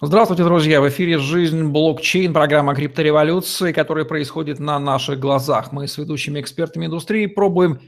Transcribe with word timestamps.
Здравствуйте, 0.00 0.42
друзья! 0.42 0.80
В 0.80 0.88
эфире 0.88 1.18
«Жизнь 1.18 1.64
блокчейн», 1.64 2.32
программа 2.32 2.74
криптореволюции, 2.74 3.72
которая 3.72 4.04
происходит 4.04 4.58
на 4.58 4.78
наших 4.80 5.20
глазах. 5.20 5.70
Мы 5.70 5.86
с 5.86 5.96
ведущими 5.96 6.40
экспертами 6.40 6.86
индустрии 6.86 7.26
пробуем 7.26 7.80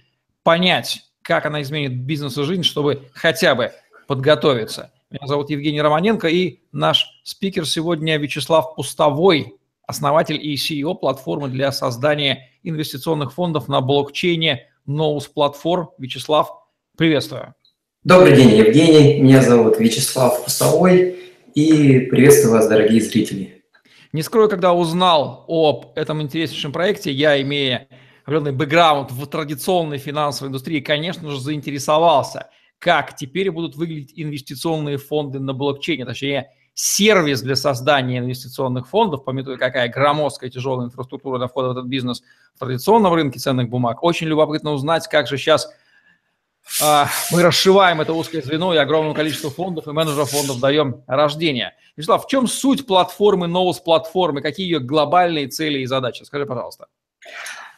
понять, 0.45 1.03
как 1.23 1.47
она 1.47 1.63
изменит 1.63 1.97
бизнес 2.05 2.39
и 2.39 2.45
жизнь, 2.45 2.63
чтобы 2.63 3.09
хотя 3.15 3.57
бы 3.57 3.73
подготовиться. 4.07 4.93
Меня 5.11 5.27
зовут 5.27 5.51
Евгений 5.51 5.83
Романенко, 5.83 6.29
и 6.29 6.61
наш 6.71 7.21
спикер 7.25 7.67
сегодня 7.67 8.17
Вячеслав 8.17 8.77
Пустовой, 8.77 9.55
основатель 9.87 10.39
и 10.41 10.55
CEO 10.55 10.95
платформы 10.95 11.49
для 11.49 11.73
создания 11.73 12.51
инвестиционных 12.63 13.33
фондов 13.33 13.67
на 13.67 13.81
блокчейне 13.81 14.69
Ноус 14.87 15.27
Платформ. 15.27 15.91
Вячеслав, 15.99 16.49
приветствую. 16.97 17.55
Добрый 18.05 18.37
день, 18.37 18.51
Евгений. 18.51 19.21
Меня 19.21 19.43
зовут 19.43 19.81
Вячеслав 19.81 20.45
Пустовой. 20.45 21.24
И 21.55 22.01
приветствую 22.11 22.53
вас, 22.53 22.69
дорогие 22.69 23.01
зрители. 23.01 23.63
Не 24.13 24.23
скрою, 24.23 24.49
когда 24.49 24.73
узнал 24.73 25.45
об 25.47 25.93
этом 25.95 26.21
интереснейшем 26.21 26.73
проекте, 26.73 27.13
я, 27.13 27.41
имея 27.43 27.87
определенный 28.25 28.51
бэкграунд 28.51 29.13
в 29.13 29.25
традиционной 29.27 29.99
финансовой 29.99 30.49
индустрии, 30.49 30.81
конечно 30.81 31.31
же, 31.31 31.41
заинтересовался, 31.41 32.51
как 32.81 33.15
теперь 33.15 33.53
будут 33.53 33.77
выглядеть 33.77 34.13
инвестиционные 34.17 34.99
фонды 34.99 35.39
на 35.39 35.55
блокчейне, 35.55 36.05
точнее, 36.05 36.49
сервис 36.75 37.41
для 37.41 37.55
создания 37.55 38.19
инвестиционных 38.19 38.89
фондов, 38.89 39.25
пометуя, 39.25 39.57
какая 39.57 39.89
громоздкая 39.89 40.51
тяжелая 40.51 40.87
инфраструктура 40.87 41.39
для 41.39 41.47
входа 41.47 41.69
в 41.69 41.73
этот 41.73 41.87
бизнес 41.87 42.25
в 42.57 42.59
традиционном 42.59 43.15
рынке 43.15 43.39
ценных 43.39 43.69
бумаг. 43.69 44.03
Очень 44.03 44.27
любопытно 44.27 44.73
узнать, 44.73 45.07
как 45.07 45.29
же 45.29 45.39
сейчас 45.39 45.73
мы 47.31 47.43
расшиваем 47.43 48.01
это 48.01 48.13
узкое 48.13 48.43
звено 48.43 48.75
и 48.75 48.79
огромному 48.79 49.15
количеству 49.15 49.51
фондов 49.51 49.87
и 49.87 49.93
менеджеров 49.93 50.31
фондов 50.31 50.61
даем 50.61 51.03
рождение. 51.07 51.75
Вячеслав, 51.97 52.25
в 52.25 52.29
чем 52.29 52.47
суть 52.47 52.87
платформы 52.87 53.47
Novus 53.47 53.77
платформы? 53.85 54.41
Какие 54.41 54.67
ее 54.67 54.81
глобальные 54.81 55.49
цели 55.49 55.81
и 55.81 55.87
задачи? 55.87 56.25
Скажи, 56.25 56.47
пожалуйста. 56.47 56.87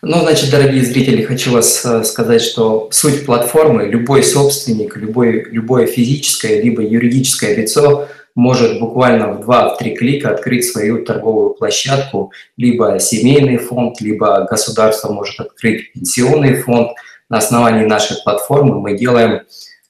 Ну, 0.03 0.21
значит, 0.21 0.51
дорогие 0.51 0.85
зрители, 0.85 1.23
хочу 1.23 1.53
вас 1.53 1.85
э, 1.85 2.05
сказать, 2.05 2.43
что 2.43 2.89
суть 2.93 3.25
платформы, 3.27 3.87
любой 3.87 4.23
собственник, 4.23 4.97
любой, 4.97 5.47
любое 5.51 5.87
физическое 5.87 6.63
либо 6.63 6.83
юридическое 6.83 7.57
лицо 7.57 8.07
может 8.35 8.79
буквально 8.79 9.33
в 9.33 9.51
2-3 9.51 9.95
клика 9.95 10.31
открыть 10.31 10.71
свою 10.71 11.05
торговую 11.05 11.55
площадку, 11.55 12.31
либо 12.59 12.99
семейный 13.01 13.57
фонд, 13.57 14.01
либо 14.03 14.47
государство 14.49 15.11
может 15.11 15.41
открыть 15.41 15.93
пенсионный 15.93 16.63
фонд– 16.63 16.93
на 17.29 17.39
основании 17.39 17.85
нашей 17.85 18.17
платформы 18.23 18.81
мы 18.81 18.97
делаем 18.97 19.43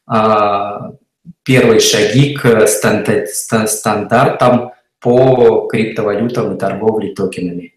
а, 0.07 0.93
первые 1.43 1.81
шаги 1.81 2.35
к 2.35 2.67
стандартам 2.67 4.73
по 5.01 5.69
криптовалютам 5.69 6.55
и 6.55 6.59
торговле 6.59 7.15
токенами. 7.15 7.75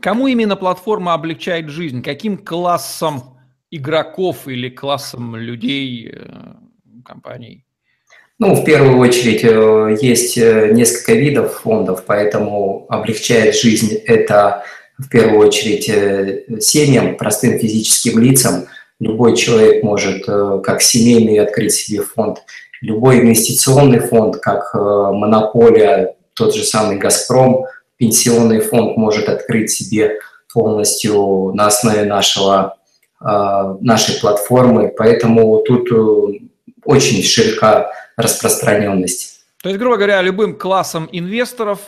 Кому 0.00 0.26
именно 0.26 0.56
платформа 0.56 1.14
облегчает 1.14 1.68
жизнь? 1.68 2.02
Каким 2.02 2.36
классом 2.36 3.38
игроков 3.70 4.48
или 4.48 4.68
классом 4.68 5.36
людей, 5.36 6.10
э, 6.12 6.54
компаний? 7.04 7.64
Ну, 8.38 8.54
в 8.54 8.64
первую 8.64 8.98
очередь, 8.98 9.44
э, 9.44 9.96
есть 10.00 10.36
э, 10.36 10.72
несколько 10.72 11.14
видов 11.14 11.60
фондов, 11.60 12.04
поэтому 12.04 12.86
облегчает 12.88 13.54
жизнь 13.54 13.94
это 13.94 14.64
в 15.02 15.08
первую 15.08 15.46
очередь 15.46 15.88
э, 15.88 16.60
семьям, 16.60 17.16
простым 17.16 17.58
физическим 17.58 18.18
лицам. 18.18 18.66
Любой 19.00 19.36
человек 19.36 19.82
может 19.82 20.28
э, 20.28 20.60
как 20.62 20.80
семейный 20.80 21.38
открыть 21.38 21.74
себе 21.74 22.02
фонд, 22.02 22.42
любой 22.80 23.20
инвестиционный 23.20 24.00
фонд, 24.00 24.36
как 24.36 24.74
э, 24.74 24.78
монополия, 24.78 26.14
тот 26.34 26.54
же 26.54 26.62
самый 26.64 26.98
«Газпром», 26.98 27.66
пенсионный 27.96 28.60
фонд 28.60 28.96
может 28.96 29.28
открыть 29.28 29.70
себе 29.70 30.18
полностью 30.52 31.52
на 31.54 31.66
основе 31.66 32.04
нашего, 32.04 32.76
нашей 33.20 34.20
платформы. 34.20 34.88
Поэтому 34.88 35.62
тут 35.62 35.88
очень 36.84 37.22
широка 37.22 37.92
распространенность. 38.16 39.44
То 39.62 39.68
есть, 39.68 39.78
грубо 39.78 39.96
говоря, 39.96 40.20
любым 40.20 40.56
классом 40.56 41.08
инвесторов, 41.12 41.80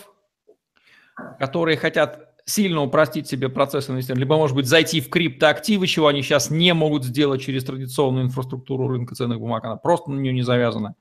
которые 1.40 1.76
хотят 1.76 2.33
сильно 2.46 2.82
упростить 2.82 3.26
себе 3.26 3.48
процесс 3.48 3.88
инвестирования, 3.88 4.24
либо, 4.24 4.36
может 4.36 4.54
быть, 4.54 4.66
зайти 4.66 5.00
в 5.00 5.08
криптоактивы, 5.08 5.86
чего 5.86 6.08
они 6.08 6.22
сейчас 6.22 6.50
не 6.50 6.74
могут 6.74 7.04
сделать 7.04 7.42
через 7.42 7.64
традиционную 7.64 8.26
инфраструктуру 8.26 8.88
рынка 8.88 9.14
ценных 9.14 9.40
бумаг, 9.40 9.64
она 9.64 9.76
просто 9.76 10.10
на 10.10 10.20
нее 10.20 10.32
не 10.32 10.42
завязана. 10.42 10.94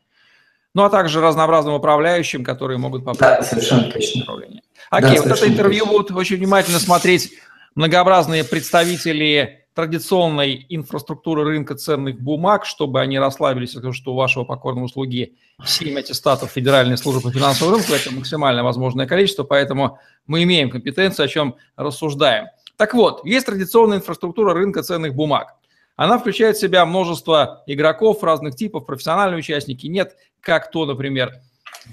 Ну, 0.74 0.84
а 0.84 0.90
также 0.90 1.22
разнообразным 1.22 1.76
управляющим, 1.76 2.44
которые 2.44 2.78
могут 2.78 3.06
попасть 3.06 3.42
да, 3.42 3.44
совершенно 3.44 3.92
точно. 3.92 4.24
управление. 4.24 4.64
Окей, 4.90 5.18
да, 5.18 5.24
вот 5.24 5.32
это 5.32 5.48
интервью 5.48 5.86
точно. 5.86 5.92
будут 5.92 6.12
очень 6.18 6.38
внимательно 6.38 6.80
смотреть 6.80 7.34
многообразные 7.76 8.44
представители 8.44 9.63
традиционной 9.74 10.66
инфраструктуры 10.70 11.44
рынка 11.44 11.76
ценных 11.76 12.20
бумаг, 12.20 12.66
чтобы 12.66 13.02
они 13.02 13.18
расслабились, 13.20 13.74
потому 13.74 13.94
что 13.94 14.14
у 14.14 14.16
вашего 14.16 14.44
покорного 14.44 14.88
слуги 14.88 15.36
7 15.64 15.98
аттестатов 15.98 16.52
Федеральной 16.52 16.98
службы 16.98 17.22
по 17.22 17.32
финансовому 17.32 17.78
рынку, 17.78 17.94
это 17.94 18.14
максимально 18.14 18.64
возможное 18.64 19.08
количество, 19.08 19.44
поэтому 19.44 20.00
мы 20.28 20.44
имеем 20.44 20.70
компетенцию, 20.70 21.26
о 21.26 21.28
чем 21.28 21.56
рассуждаем. 21.76 22.48
Так 22.78 22.94
вот, 22.94 23.26
есть 23.26 23.46
традиционная 23.46 23.98
инфраструктура 23.98 24.54
рынка 24.54 24.84
ценных 24.84 25.16
бумаг. 25.16 25.56
Она 25.96 26.18
включает 26.18 26.58
в 26.58 26.60
себя 26.60 26.86
множество 26.86 27.64
игроков 27.68 28.24
разных 28.24 28.56
типов, 28.56 28.86
профессиональные 28.86 29.40
участники, 29.40 29.88
нет, 29.88 30.16
как 30.42 30.72
то, 30.72 30.86
например, 30.86 31.34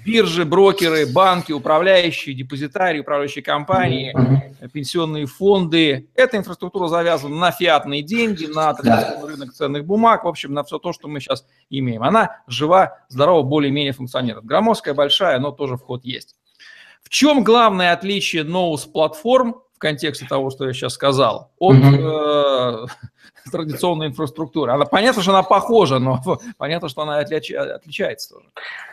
биржи, 0.05 0.45
брокеры, 0.45 1.05
банки, 1.05 1.51
управляющие, 1.51 2.35
депозитарии, 2.35 2.99
управляющие 2.99 3.43
компании, 3.43 4.13
пенсионные 4.73 5.25
фонды. 5.25 6.09
Эта 6.15 6.37
инфраструктура 6.37 6.87
завязана 6.87 7.35
на 7.35 7.51
фиатные 7.51 8.01
деньги, 8.01 8.45
на 8.45 8.73
традиционный 8.73 9.33
рынок 9.33 9.53
ценных 9.53 9.85
бумаг, 9.85 10.23
в 10.23 10.27
общем, 10.27 10.53
на 10.53 10.63
все 10.63 10.79
то, 10.79 10.93
что 10.93 11.07
мы 11.07 11.19
сейчас 11.19 11.45
имеем. 11.69 12.03
Она 12.03 12.41
жива, 12.47 12.99
здорова, 13.09 13.43
более-менее 13.43 13.93
функционирует. 13.93 14.45
Громоздкая, 14.45 14.93
большая, 14.93 15.39
но 15.39 15.51
тоже 15.51 15.77
вход 15.77 16.05
есть. 16.05 16.35
В 17.03 17.09
чем 17.09 17.43
главное 17.43 17.93
отличие 17.93 18.43
Ноус 18.43 18.85
платформ 18.85 19.55
контексте 19.81 20.25
того, 20.25 20.49
что 20.51 20.67
я 20.67 20.73
сейчас 20.73 20.93
сказал, 20.93 21.51
от 21.57 21.75
э, 21.75 22.85
традиционной 23.51 24.07
инфраструктуры. 24.07 24.71
Она 24.71 24.85
понятно, 24.85 25.21
что 25.21 25.31
она 25.31 25.43
похожа, 25.43 25.99
но 25.99 26.21
понятно, 26.57 26.89
что 26.89 27.01
она 27.01 27.19
отлич, 27.19 27.51
отличается 27.51 28.35
тоже. 28.35 28.45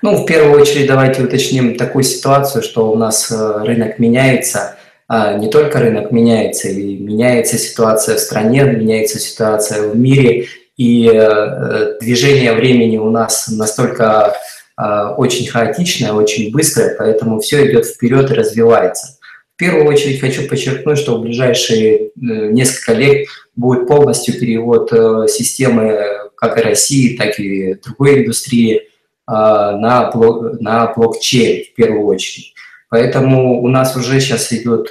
Ну, 0.02 0.22
в 0.22 0.26
первую 0.26 0.60
очередь, 0.60 0.86
давайте 0.86 1.22
уточним 1.22 1.76
такую 1.76 2.04
ситуацию, 2.04 2.62
что 2.62 2.90
у 2.90 2.96
нас 2.96 3.30
э, 3.30 3.64
рынок 3.64 3.98
меняется. 3.98 4.76
А 5.08 5.34
не 5.34 5.48
только 5.48 5.78
рынок 5.78 6.12
меняется, 6.12 6.68
и 6.68 6.98
меняется 6.98 7.56
ситуация 7.56 8.16
в 8.16 8.20
стране, 8.20 8.64
меняется 8.64 9.18
ситуация 9.18 9.88
в 9.88 9.96
мире, 9.96 10.48
и 10.76 11.10
э, 11.12 11.98
движение 12.00 12.52
времени 12.52 12.98
у 12.98 13.10
нас 13.10 13.48
настолько 13.48 14.36
э, 14.76 14.82
очень 15.16 15.48
хаотичное, 15.48 16.12
очень 16.12 16.52
быстрое, 16.52 16.94
поэтому 16.96 17.40
все 17.40 17.68
идет 17.68 17.86
вперед 17.86 18.30
и 18.30 18.34
развивается. 18.34 19.17
Первую 19.58 19.86
очередь 19.86 20.20
хочу 20.20 20.46
подчеркнуть, 20.46 20.98
что 20.98 21.18
в 21.18 21.22
ближайшие 21.22 21.96
э, 21.96 22.10
несколько 22.16 22.92
лет 22.92 23.26
будет 23.56 23.88
полностью 23.88 24.38
перевод 24.38 24.92
э, 24.92 25.26
системы 25.28 26.30
как 26.36 26.56
и 26.56 26.62
России, 26.62 27.16
так 27.16 27.40
и 27.40 27.74
другой 27.74 28.20
индустрии 28.20 28.76
э, 28.76 28.80
на, 29.26 30.12
блок, 30.12 30.60
на 30.60 30.92
блокчейн 30.94 31.64
в 31.64 31.74
первую 31.74 32.06
очередь. 32.06 32.54
Поэтому 32.88 33.60
у 33.60 33.66
нас 33.66 33.96
уже 33.96 34.20
сейчас 34.20 34.52
идут 34.52 34.90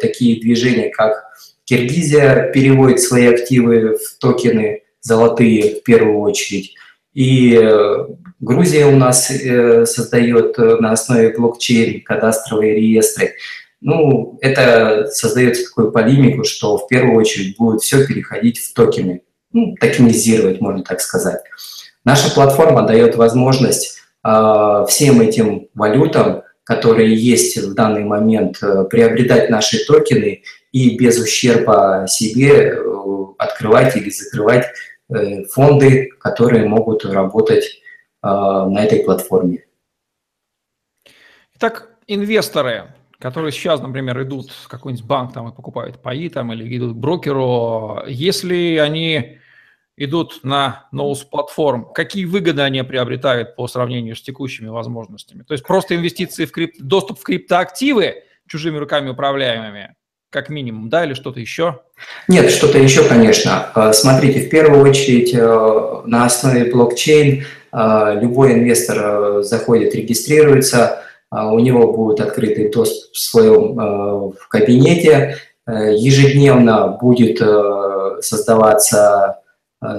такие 0.00 0.38
движения, 0.38 0.90
как 0.90 1.24
Киргизия 1.64 2.52
переводит 2.52 3.00
свои 3.00 3.26
активы 3.26 3.96
в 3.96 4.18
токены 4.20 4.82
золотые 5.00 5.76
в 5.76 5.82
первую 5.82 6.20
очередь. 6.20 6.74
И 7.14 7.58
Грузия 8.38 8.86
у 8.86 8.96
нас 8.96 9.26
создает 9.26 10.58
на 10.58 10.92
основе 10.92 11.30
блокчейн 11.30 12.02
кадастровые 12.02 12.76
реестры. 12.76 13.32
Ну, 13.84 14.38
это 14.40 15.08
создает 15.08 15.62
такую 15.62 15.92
полемику, 15.92 16.42
что 16.42 16.78
в 16.78 16.88
первую 16.88 17.18
очередь 17.18 17.58
будет 17.58 17.82
все 17.82 18.06
переходить 18.06 18.58
в 18.58 18.72
токены, 18.72 19.20
ну, 19.52 19.74
токенизировать, 19.78 20.62
можно 20.62 20.82
так 20.82 21.02
сказать. 21.02 21.42
Наша 22.02 22.32
платформа 22.34 22.86
дает 22.86 23.14
возможность 23.16 23.98
э, 24.24 24.84
всем 24.88 25.20
этим 25.20 25.68
валютам, 25.74 26.44
которые 26.64 27.14
есть 27.14 27.58
в 27.58 27.74
данный 27.74 28.04
момент, 28.04 28.56
э, 28.62 28.84
приобретать 28.84 29.50
наши 29.50 29.84
токены 29.84 30.44
и 30.72 30.96
без 30.96 31.20
ущерба 31.20 32.06
себе 32.08 32.70
э, 32.70 32.84
открывать 33.36 33.94
или 33.96 34.08
закрывать 34.08 34.64
э, 35.10 35.44
фонды, 35.44 36.08
которые 36.20 36.66
могут 36.66 37.04
работать 37.04 37.64
э, 37.64 38.26
на 38.28 38.82
этой 38.82 39.04
платформе. 39.04 39.66
Итак, 41.56 41.90
инвесторы, 42.06 42.84
которые 43.24 43.52
сейчас, 43.52 43.80
например, 43.80 44.22
идут 44.22 44.50
в 44.50 44.68
какой-нибудь 44.68 45.06
банк 45.06 45.32
там 45.32 45.48
и 45.48 45.54
покупают 45.54 46.02
паи 46.02 46.28
там 46.28 46.52
или 46.52 46.76
идут 46.76 46.92
к 46.92 46.96
брокеру, 46.96 48.02
если 48.06 48.76
они 48.76 49.38
идут 49.96 50.40
на 50.42 50.88
Nose 50.92 51.20
платформ, 51.30 51.90
какие 51.94 52.26
выгоды 52.26 52.60
они 52.60 52.82
приобретают 52.82 53.56
по 53.56 53.66
сравнению 53.66 54.14
с 54.14 54.20
текущими 54.20 54.68
возможностями? 54.68 55.42
То 55.42 55.54
есть 55.54 55.64
просто 55.64 55.96
инвестиции 55.96 56.44
в 56.44 56.52
крипто, 56.52 56.84
доступ 56.84 57.18
в 57.18 57.22
криптоактивы 57.22 58.24
чужими 58.46 58.76
руками 58.76 59.08
управляемыми, 59.08 59.94
как 60.28 60.50
минимум, 60.50 60.90
да, 60.90 61.06
или 61.06 61.14
что-то 61.14 61.40
еще? 61.40 61.80
Нет, 62.28 62.50
что-то 62.50 62.76
еще, 62.78 63.08
конечно. 63.08 63.70
А, 63.72 63.94
смотрите, 63.94 64.40
в 64.40 64.50
первую 64.50 64.82
очередь 64.82 65.32
э, 65.32 66.02
на 66.04 66.26
основе 66.26 66.70
блокчейн 66.70 67.46
э, 67.72 68.18
любой 68.20 68.52
инвестор 68.52 68.98
э, 68.98 69.42
заходит, 69.44 69.94
регистрируется, 69.94 71.04
у 71.42 71.58
него 71.58 71.92
будет 71.92 72.20
открытый 72.20 72.70
доступ 72.70 73.12
в 73.12 73.18
своем 73.18 73.74
в 74.32 74.48
кабинете, 74.48 75.36
ежедневно 75.66 76.88
будет 77.00 77.40
создаваться 78.24 79.40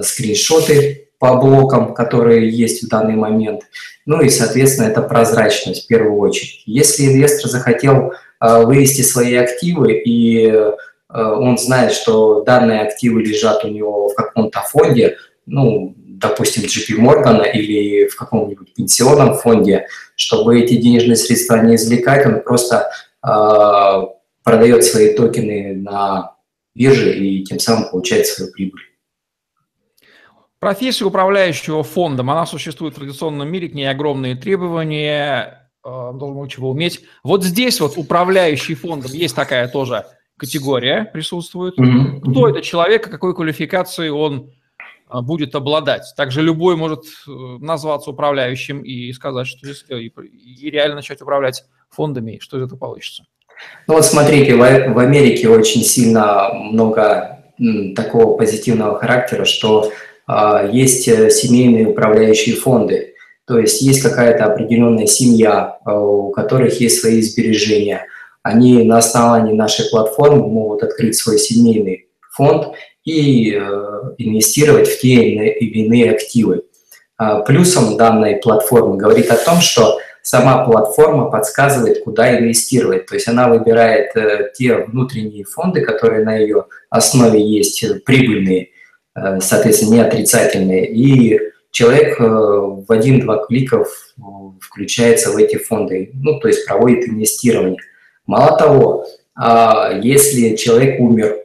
скриншоты 0.02 1.08
по 1.18 1.36
блокам, 1.36 1.94
которые 1.94 2.48
есть 2.48 2.82
в 2.84 2.88
данный 2.88 3.16
момент. 3.16 3.62
Ну 4.06 4.22
и, 4.22 4.28
соответственно, 4.28 4.86
это 4.86 5.02
прозрачность 5.02 5.84
в 5.84 5.88
первую 5.88 6.18
очередь. 6.18 6.62
Если 6.66 7.06
инвестор 7.06 7.50
захотел 7.50 8.12
Э, 8.40 8.64
вывести 8.64 9.00
свои 9.00 9.34
активы, 9.34 9.94
и 9.94 10.46
э, 10.46 10.72
он 11.08 11.56
знает, 11.56 11.92
что 11.92 12.42
данные 12.42 12.82
активы 12.82 13.22
лежат 13.22 13.64
у 13.64 13.68
него 13.68 14.08
в 14.08 14.14
каком-то 14.14 14.60
фонде, 14.60 15.16
ну, 15.46 15.94
допустим, 16.18 16.64
JP 16.64 16.98
Morgan 16.98 17.50
или 17.52 18.08
в 18.08 18.16
каком-нибудь 18.16 18.74
пенсионном 18.74 19.34
фонде, 19.34 19.86
чтобы 20.14 20.60
эти 20.60 20.76
денежные 20.76 21.16
средства 21.16 21.56
не 21.56 21.76
извлекать, 21.76 22.26
он 22.26 22.42
просто 22.42 22.90
э, 23.22 24.02
продает 24.42 24.84
свои 24.84 25.14
токены 25.14 25.76
на 25.76 26.36
бирже 26.74 27.16
и 27.16 27.44
тем 27.44 27.58
самым 27.58 27.90
получает 27.90 28.26
свою 28.26 28.52
прибыль. 28.52 28.82
Профессия 30.58 31.04
управляющего 31.04 31.82
фондом, 31.82 32.30
она 32.30 32.46
существует 32.46 32.94
в 32.94 32.98
традиционном 32.98 33.48
мире, 33.48 33.68
к 33.68 33.74
ней 33.74 33.88
огромные 33.88 34.36
требования. 34.36 35.70
Э, 35.84 36.12
должен 36.14 36.48
чего 36.48 36.70
уметь. 36.70 37.02
Вот 37.22 37.44
здесь 37.44 37.80
вот 37.80 37.96
управляющий 37.96 38.74
фондом 38.74 39.12
есть 39.12 39.36
такая 39.36 39.68
тоже 39.68 40.04
категория 40.38 41.08
присутствует. 41.12 41.78
Mm-hmm. 41.78 42.30
Кто 42.30 42.48
это 42.48 42.62
человек, 42.62 43.08
какой 43.08 43.34
квалификации 43.34 44.08
он 44.08 44.50
будет 45.10 45.54
обладать. 45.54 46.12
Также 46.16 46.42
любой 46.42 46.76
может 46.76 47.04
э, 47.04 47.30
назваться 47.60 48.10
управляющим 48.10 48.82
и 48.82 49.12
сказать, 49.12 49.46
что 49.46 49.66
и, 49.96 50.08
и 50.08 50.70
реально 50.70 50.96
начать 50.96 51.22
управлять 51.22 51.64
фондами, 51.90 52.38
что 52.40 52.58
из 52.58 52.64
этого 52.64 52.78
получится. 52.78 53.24
Ну 53.86 53.94
вот 53.94 54.04
смотрите, 54.04 54.54
в, 54.54 54.98
Америке 54.98 55.48
очень 55.48 55.82
сильно 55.82 56.50
много 56.52 57.44
такого 57.94 58.36
позитивного 58.36 58.98
характера, 58.98 59.44
что 59.44 59.92
э, 60.28 60.70
есть 60.72 61.04
семейные 61.04 61.86
управляющие 61.86 62.56
фонды. 62.56 63.14
То 63.46 63.60
есть 63.60 63.80
есть 63.80 64.02
какая-то 64.02 64.44
определенная 64.44 65.06
семья, 65.06 65.78
э, 65.86 65.90
у 65.90 66.30
которых 66.30 66.80
есть 66.80 67.00
свои 67.00 67.22
сбережения. 67.22 68.06
Они 68.42 68.82
на 68.82 68.98
основании 68.98 69.54
нашей 69.54 69.88
платформы 69.88 70.46
могут 70.48 70.82
открыть 70.82 71.16
свой 71.16 71.38
семейный 71.38 72.08
фонд 72.32 72.74
и 73.06 73.54
э, 73.54 73.60
инвестировать 74.18 74.88
в 74.88 75.00
те 75.00 75.14
или 75.14 75.84
иные 75.84 76.10
активы. 76.10 76.64
А 77.16 77.40
плюсом 77.40 77.96
данной 77.96 78.36
платформы 78.36 78.98
говорит 78.98 79.30
о 79.30 79.36
том, 79.36 79.62
что 79.62 79.98
сама 80.20 80.66
платформа 80.66 81.30
подсказывает, 81.30 82.04
куда 82.04 82.38
инвестировать. 82.38 83.06
То 83.06 83.14
есть 83.14 83.26
она 83.28 83.48
выбирает 83.48 84.14
э, 84.14 84.50
те 84.54 84.84
внутренние 84.84 85.44
фонды, 85.44 85.80
которые 85.80 86.22
на 86.22 86.36
ее 86.36 86.66
основе 86.90 87.40
есть 87.40 88.04
прибыльные, 88.04 88.68
соответственно, 89.40 89.94
не 89.94 90.00
отрицательные, 90.00 90.86
и 90.86 91.40
человек 91.76 92.18
э, 92.18 92.24
в 92.24 92.86
один-два 92.88 93.44
кликов 93.44 93.88
э, 94.16 94.22
включается 94.60 95.30
в 95.30 95.36
эти 95.36 95.56
фонды, 95.56 96.10
ну, 96.14 96.40
то 96.40 96.48
есть 96.48 96.66
проводит 96.66 97.06
инвестирование. 97.06 97.78
Мало 98.24 98.56
того, 98.56 99.06
а 99.34 99.92
если 100.02 100.56
человек 100.56 100.98
умер, 100.98 101.44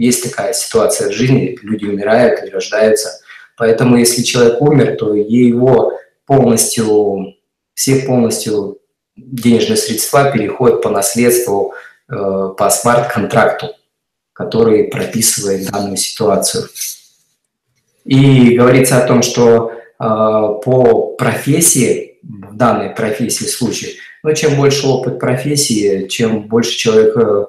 есть 0.00 0.24
такая 0.24 0.54
ситуация 0.54 1.10
в 1.10 1.12
жизни, 1.12 1.58
люди 1.62 1.84
умирают 1.84 2.42
и 2.42 2.50
рождаются, 2.50 3.20
поэтому 3.56 3.96
если 3.96 4.22
человек 4.22 4.60
умер, 4.62 4.96
то 4.96 5.14
его 5.14 5.92
полностью, 6.24 7.34
все 7.74 7.96
полностью 8.06 8.78
денежные 9.14 9.76
средства 9.76 10.30
переходят 10.32 10.80
по 10.80 10.88
наследству, 10.88 11.74
э, 12.08 12.14
по 12.56 12.70
смарт-контракту, 12.70 13.74
который 14.32 14.84
прописывает 14.84 15.70
данную 15.70 15.98
ситуацию. 15.98 16.64
И 18.06 18.56
говорится 18.56 19.02
о 19.02 19.06
том, 19.06 19.22
что 19.22 19.72
э, 19.72 19.74
по 19.98 21.14
профессии, 21.18 22.18
в 22.22 22.56
данной 22.56 22.90
профессии 22.90 23.44
случае, 23.44 23.96
ну, 24.22 24.32
чем 24.34 24.56
больше 24.56 24.86
опыт 24.86 25.18
профессии, 25.18 26.06
чем 26.08 26.48
больше 26.48 26.78
человек 26.78 27.16
э, 27.18 27.46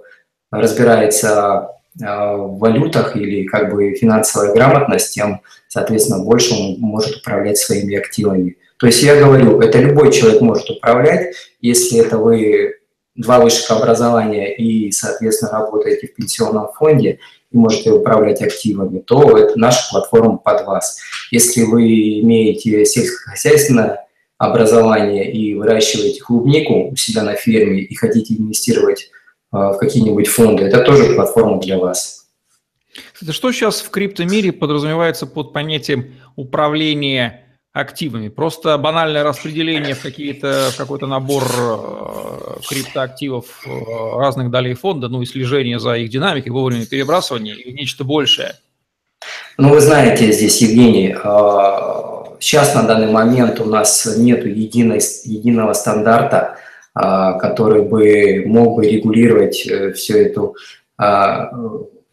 разбирается 0.51 1.69
в 1.95 2.57
валютах 2.57 3.15
или 3.15 3.43
как 3.43 3.73
бы 3.73 3.93
финансовая 3.95 4.53
грамотность, 4.53 5.13
тем, 5.13 5.41
соответственно, 5.67 6.23
больше 6.23 6.53
он 6.53 6.77
может 6.79 7.17
управлять 7.17 7.57
своими 7.57 7.97
активами. 7.97 8.57
То 8.77 8.87
есть 8.87 9.03
я 9.03 9.19
говорю, 9.19 9.59
это 9.61 9.79
любой 9.79 10.11
человек 10.11 10.41
может 10.41 10.69
управлять, 10.69 11.35
если 11.59 11.99
это 11.99 12.17
вы 12.17 12.75
два 13.15 13.39
высших 13.39 13.69
образования 13.71 14.55
и, 14.55 14.91
соответственно, 14.91 15.51
работаете 15.51 16.07
в 16.07 16.15
пенсионном 16.15 16.69
фонде, 16.73 17.19
и 17.51 17.57
можете 17.57 17.91
управлять 17.91 18.41
активами, 18.41 18.99
то 18.99 19.37
это 19.37 19.59
наша 19.59 19.89
платформа 19.89 20.37
под 20.37 20.65
вас. 20.65 20.97
Если 21.31 21.63
вы 21.63 22.21
имеете 22.21 22.85
сельскохозяйственное 22.85 24.07
образование 24.37 25.31
и 25.31 25.53
выращиваете 25.53 26.21
клубнику 26.21 26.89
у 26.89 26.95
себя 26.95 27.23
на 27.23 27.35
ферме 27.35 27.81
и 27.81 27.93
хотите 27.93 28.35
инвестировать 28.35 29.11
в 29.51 29.77
какие-нибудь 29.77 30.27
фонды, 30.27 30.63
это 30.63 30.83
тоже 30.83 31.13
платформа 31.13 31.59
для 31.59 31.77
вас. 31.77 32.27
Кстати, 33.13 33.31
что 33.31 33.51
сейчас 33.51 33.81
в 33.81 33.89
криптомире 33.89 34.51
подразумевается 34.51 35.25
под 35.25 35.53
понятием 35.53 36.15
управления 36.35 37.41
активами. 37.73 38.27
Просто 38.27 38.77
банальное 38.77 39.23
распределение 39.23 39.95
в, 39.95 40.01
какие-то, 40.01 40.69
в 40.73 40.77
какой-то 40.77 41.07
набор 41.07 41.43
э, 41.43 42.59
криптоактивов 42.67 43.65
э, 43.65 44.17
разных 44.17 44.51
долей 44.51 44.73
фонда, 44.73 45.07
ну 45.07 45.21
и 45.21 45.25
слежение 45.25 45.79
за 45.79 45.95
их 45.95 46.09
динамикой, 46.09 46.51
вовремя 46.51 46.85
перебрасывания 46.85 47.53
или 47.53 47.71
нечто 47.71 48.03
большее. 48.03 48.55
Ну, 49.57 49.69
вы 49.69 49.79
знаете 49.79 50.31
здесь, 50.33 50.61
Евгений, 50.61 51.15
э, 51.15 52.37
сейчас 52.41 52.75
на 52.75 52.83
данный 52.83 53.09
момент 53.09 53.61
у 53.61 53.65
нас 53.65 54.17
нет 54.17 54.45
единого 54.45 55.73
стандарта, 55.73 56.57
который 56.93 57.83
бы 57.83 58.43
мог 58.45 58.75
бы 58.75 58.85
регулировать 58.85 59.55
всю 59.95 60.17
эту, 60.17 60.55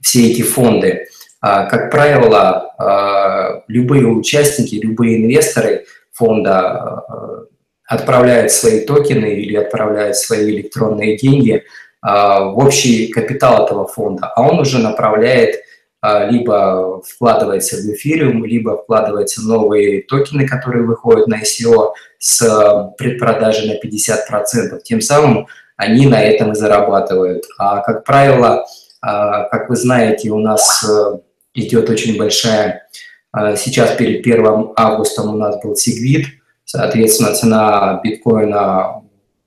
все 0.01 0.31
эти 0.31 0.43
фонды. 0.43 1.09
А, 1.41 1.67
как 1.67 1.91
правило, 1.91 2.73
а, 2.79 3.63
любые 3.69 4.07
участники, 4.07 4.75
любые 4.75 5.23
инвесторы 5.23 5.87
фонда 6.13 6.59
а, 6.59 7.45
отправляют 7.87 8.51
свои 8.51 8.85
токены 8.85 9.27
или 9.27 9.57
отправляют 9.57 10.17
свои 10.17 10.51
электронные 10.51 11.17
деньги 11.17 11.65
в 12.01 12.55
общий 12.59 13.09
капитал 13.09 13.65
этого 13.65 13.89
фонда, 13.89 14.29
а 14.29 14.49
он 14.49 14.61
уже 14.61 14.79
направляет 14.79 15.57
либо 16.03 17.03
вкладывается 17.03 17.77
в 17.77 17.81
эфириум, 17.93 18.45
либо 18.45 18.77
вкладывается 18.77 19.43
новые 19.43 20.03
токены, 20.03 20.47
которые 20.47 20.85
выходят 20.85 21.27
на 21.27 21.41
ICO 21.43 21.93
с 22.19 22.93
предпродажи 22.97 23.67
на 23.67 23.85
50%. 23.85 24.81
Тем 24.85 25.01
самым 25.01 25.49
они 25.77 26.07
на 26.07 26.23
этом 26.23 26.53
и 26.53 26.55
зарабатывают. 26.55 27.45
А, 27.59 27.81
как 27.81 28.05
правило, 28.05 28.65
как 29.01 29.69
вы 29.69 29.77
знаете, 29.77 30.31
у 30.31 30.39
нас 30.41 30.85
э, 30.85 31.19
идет 31.55 31.89
очень 31.89 32.19
большая. 32.19 32.89
А, 33.31 33.57
сейчас 33.57 33.93
перед 33.93 34.27
1 34.27 34.73
августом 34.77 35.35
у 35.35 35.37
нас 35.37 35.63
был 35.63 35.77
Сигвит, 35.77 36.27
соответственно, 36.65 37.35
цена 37.35 38.01
биткоина, 38.03 39.03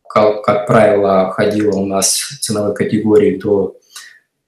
как, 0.08 0.43
как 0.43 0.67
правило, 0.67 1.31
ходила 1.31 1.75
у 1.77 1.86
нас 1.86 2.13
в 2.13 2.39
ценовой 2.39 2.74
категории 2.74 3.38
до 3.38 3.75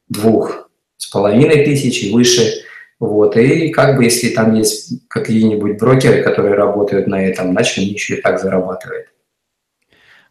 двух 0.08 0.63
с 0.98 1.08
половиной 1.08 1.66
тысяч 1.66 2.04
и 2.04 2.14
выше. 2.14 2.64
Вот. 3.00 3.36
И 3.36 3.70
как 3.70 3.98
бы 3.98 4.06
если 4.06 4.30
там 4.30 4.54
есть 4.56 5.08
какие-нибудь 5.10 5.78
брокеры, 5.78 6.24
которые 6.24 6.56
работают 6.56 7.08
на 7.08 7.26
этом, 7.26 7.52
значит, 7.52 7.80
они 7.80 7.88
еще 7.88 8.18
и 8.18 8.22
так 8.22 8.40
зарабатывают. 8.40 9.08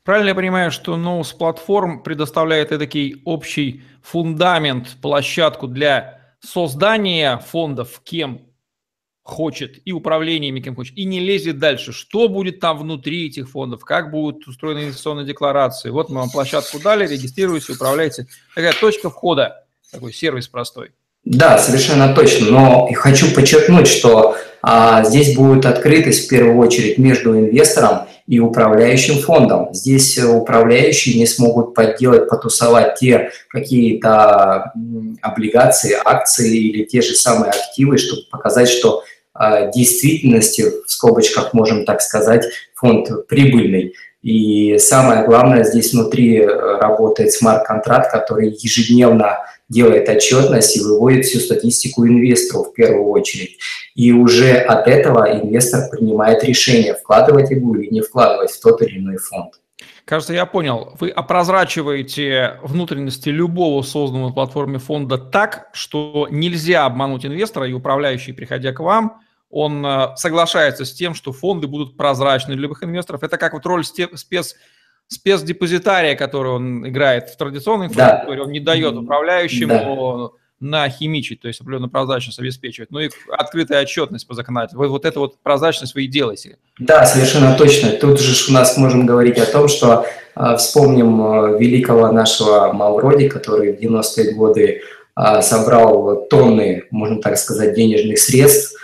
Правильно 0.04 0.30
я 0.30 0.34
понимаю, 0.34 0.70
что 0.72 0.96
Nose 0.96 1.36
платформ 1.36 2.02
предоставляет 2.02 2.70
такой 2.70 3.22
общий 3.24 3.82
фундамент, 4.02 4.96
площадку 5.00 5.68
для 5.68 6.18
создание 6.40 7.38
фондов 7.38 8.00
кем 8.02 8.42
хочет 9.22 9.80
и 9.84 9.92
управлениями 9.92 10.60
кем 10.60 10.74
хочет, 10.74 10.96
и 10.96 11.04
не 11.04 11.20
лезет 11.20 11.58
дальше. 11.58 11.92
Что 11.92 12.28
будет 12.28 12.58
там 12.58 12.78
внутри 12.78 13.28
этих 13.28 13.50
фондов, 13.50 13.84
как 13.84 14.10
будут 14.10 14.48
устроены 14.48 14.84
инвестиционные 14.84 15.24
декларации. 15.24 15.90
Вот 15.90 16.08
мы 16.08 16.16
вам 16.16 16.30
площадку 16.30 16.80
дали, 16.80 17.06
регистрируйтесь, 17.06 17.70
управляйте. 17.70 18.26
Такая 18.56 18.72
точка 18.72 19.08
входа, 19.08 19.61
такой 19.92 20.12
сервис 20.12 20.48
простой. 20.48 20.90
Да, 21.24 21.58
совершенно 21.58 22.14
точно. 22.14 22.50
Но 22.50 22.90
хочу 22.94 23.32
подчеркнуть, 23.32 23.86
что 23.86 24.36
а, 24.62 25.04
здесь 25.04 25.36
будет 25.36 25.66
открытость 25.66 26.26
в 26.26 26.28
первую 26.28 26.56
очередь 26.58 26.98
между 26.98 27.38
инвестором 27.38 28.08
и 28.26 28.40
управляющим 28.40 29.18
фондом. 29.18 29.72
Здесь 29.72 30.18
управляющие 30.18 31.16
не 31.16 31.26
смогут 31.26 31.74
подделать, 31.74 32.28
потусовать 32.28 32.96
те 32.96 33.30
какие-то 33.48 34.72
облигации, 35.20 35.96
акции 36.04 36.56
или 36.56 36.84
те 36.84 37.02
же 37.02 37.14
самые 37.14 37.50
активы, 37.50 37.98
чтобы 37.98 38.22
показать, 38.30 38.68
что 38.68 39.04
действительности, 39.74 40.64
в 40.86 40.90
скобочках 40.90 41.52
можем 41.52 41.84
так 41.84 42.00
сказать, 42.00 42.46
фонд 42.74 43.26
прибыльный. 43.28 43.94
И 44.22 44.78
самое 44.78 45.24
главное, 45.24 45.64
здесь 45.64 45.92
внутри 45.92 46.38
э, 46.38 46.46
работает 46.46 47.32
смарт-контракт, 47.32 48.12
который 48.12 48.50
ежедневно 48.50 49.38
делает 49.68 50.08
отчетность 50.08 50.76
и 50.76 50.80
выводит 50.80 51.24
всю 51.24 51.40
статистику 51.40 52.06
инвестору 52.06 52.64
в 52.64 52.72
первую 52.72 53.06
очередь. 53.06 53.58
И 53.96 54.12
уже 54.12 54.58
от 54.58 54.86
этого 54.86 55.32
инвестор 55.32 55.90
принимает 55.90 56.44
решение, 56.44 56.94
вкладывать 56.94 57.50
его 57.50 57.74
или 57.76 57.88
не 57.92 58.00
вкладывать 58.00 58.50
в 58.50 58.60
тот 58.60 58.80
или 58.82 58.98
иной 58.98 59.16
фонд. 59.16 59.54
Кажется, 60.04 60.34
я 60.34 60.46
понял. 60.46 60.94
Вы 61.00 61.10
опрозрачиваете 61.10 62.58
внутренности 62.62 63.28
любого 63.28 63.82
созданного 63.82 64.28
на 64.28 64.34
платформе 64.34 64.78
фонда 64.78 65.16
так, 65.16 65.68
что 65.72 66.28
нельзя 66.30 66.84
обмануть 66.84 67.24
инвестора, 67.24 67.68
и 67.68 67.72
управляющий, 67.72 68.32
приходя 68.32 68.72
к 68.72 68.80
вам, 68.80 69.20
он 69.52 69.84
э, 69.84 70.16
соглашается 70.16 70.86
с 70.86 70.92
тем, 70.92 71.14
что 71.14 71.30
фонды 71.30 71.68
будут 71.68 71.96
прозрачны 71.96 72.54
для 72.54 72.62
любых 72.62 72.82
инвесторов. 72.82 73.22
Это 73.22 73.36
как 73.36 73.52
вот 73.52 73.66
роль 73.66 73.84
спец, 73.84 74.56
спецдепозитария, 75.08 76.16
который 76.16 76.52
он 76.52 76.88
играет 76.88 77.28
в 77.28 77.36
традиционной 77.36 77.86
инфраструктуре, 77.86 78.38
да. 78.38 78.44
он 78.44 78.50
не 78.50 78.60
дает 78.60 78.94
управляющему 78.94 79.68
да. 79.68 80.30
нахимичить, 80.58 81.42
то 81.42 81.48
есть 81.48 81.60
определенную 81.60 81.90
прозрачность 81.90 82.38
обеспечивать. 82.38 82.90
Ну 82.90 83.00
и 83.00 83.10
открытая 83.28 83.82
отчетность 83.82 84.26
по 84.26 84.32
законодательству. 84.32 84.80
Вы 84.80 84.88
вот 84.88 85.04
эту 85.04 85.20
вот 85.20 85.38
прозрачность 85.42 85.94
вы 85.94 86.04
и 86.04 86.08
делаете. 86.08 86.56
Да, 86.78 87.04
совершенно 87.04 87.54
точно. 87.54 87.90
Тут 87.90 88.20
же 88.20 88.50
у 88.50 88.54
нас 88.54 88.78
можем 88.78 89.04
говорить 89.04 89.36
о 89.36 89.44
том, 89.44 89.68
что 89.68 90.06
э, 90.34 90.56
вспомним 90.56 91.20
э, 91.20 91.58
великого 91.58 92.10
нашего 92.10 92.72
Мавроди, 92.72 93.28
который 93.28 93.76
в 93.76 93.80
90-е 93.80 94.32
годы 94.32 94.80
э, 95.14 95.42
собрал 95.42 96.26
тонны, 96.30 96.84
можно 96.90 97.20
так 97.20 97.36
сказать, 97.36 97.74
денежных 97.74 98.18
средств, 98.18 98.78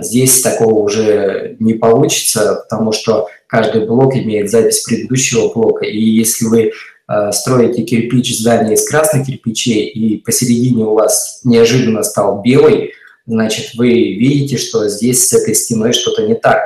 здесь 0.00 0.42
такого 0.42 0.80
уже 0.80 1.56
не 1.58 1.74
получится, 1.74 2.64
потому 2.68 2.92
что 2.92 3.28
каждый 3.46 3.86
блок 3.86 4.14
имеет 4.16 4.50
запись 4.50 4.82
предыдущего 4.82 5.52
блока. 5.52 5.86
И 5.86 5.98
если 5.98 6.44
вы 6.44 6.72
а, 7.06 7.32
строите 7.32 7.82
кирпич 7.82 8.38
здания 8.38 8.74
из 8.74 8.88
красных 8.88 9.26
кирпичей, 9.26 9.86
и 9.86 10.16
посередине 10.18 10.84
у 10.84 10.94
вас 10.94 11.40
неожиданно 11.44 12.02
стал 12.02 12.42
белый, 12.42 12.92
значит, 13.26 13.74
вы 13.74 13.88
видите, 13.88 14.56
что 14.56 14.88
здесь 14.88 15.28
с 15.28 15.32
этой 15.32 15.54
стеной 15.54 15.92
что-то 15.92 16.26
не 16.26 16.34
так. 16.34 16.62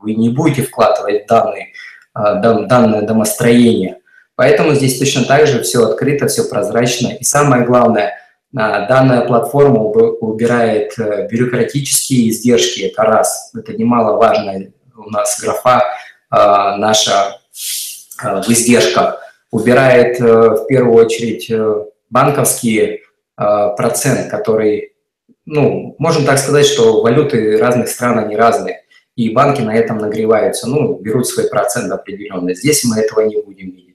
Вы 0.00 0.14
не 0.14 0.30
будете 0.30 0.62
вкладывать 0.62 1.26
данные, 1.26 1.68
а, 2.14 2.34
данное 2.34 3.02
домостроение. 3.02 3.98
Поэтому 4.36 4.74
здесь 4.74 4.98
точно 4.98 5.24
так 5.24 5.46
же 5.46 5.62
все 5.62 5.84
открыто, 5.84 6.28
все 6.28 6.44
прозрачно. 6.48 7.08
И 7.08 7.24
самое 7.24 7.64
главное– 7.64 8.12
Данная 8.56 9.26
платформа 9.26 9.80
убирает 9.82 10.98
э, 10.98 11.28
бюрократические 11.30 12.30
издержки, 12.30 12.84
это 12.84 13.02
раз, 13.02 13.52
это 13.54 13.74
немаловажная 13.74 14.72
у 14.96 15.10
нас 15.10 15.38
графа 15.40 15.82
а, 16.30 16.76
наша 16.76 17.38
а, 18.18 18.42
в 18.42 18.48
издержках. 18.48 19.20
Убирает 19.50 20.20
э, 20.20 20.24
в 20.24 20.66
первую 20.66 20.94
очередь 20.94 21.50
э, 21.50 21.84
банковский 22.10 23.02
а, 23.36 23.70
процент, 23.70 24.30
который, 24.30 24.94
ну, 25.44 25.94
можем 25.98 26.24
так 26.24 26.38
сказать, 26.38 26.66
что 26.66 27.02
валюты 27.02 27.58
разных 27.58 27.88
стран, 27.88 28.18
они 28.18 28.36
разные, 28.36 28.82
и 29.14 29.30
банки 29.30 29.60
на 29.60 29.74
этом 29.74 29.98
нагреваются, 29.98 30.68
ну, 30.68 30.98
берут 30.98 31.28
свой 31.28 31.48
процент 31.48 31.92
определенный. 31.92 32.54
Здесь 32.54 32.84
мы 32.84 33.00
этого 33.00 33.20
не 33.20 33.40
будем 33.40 33.70
видеть. 33.70 33.85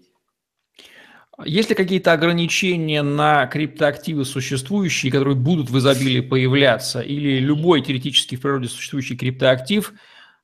Есть 1.46 1.70
ли 1.70 1.76
какие-то 1.76 2.14
ограничения 2.14 3.02
на 3.02 3.48
криптоактивы 3.48 4.26
существующие, 4.26 5.12
которые 5.12 5.36
будут 5.36 5.70
в 5.70 5.78
изобилии 5.78 6.22
появляться, 6.22 7.02
или 7.02 7.40
любой 7.40 7.82
теоретически 7.82 8.36
в 8.36 8.42
природе 8.42 8.68
существующий 8.68 9.18
криптоактив 9.18 9.94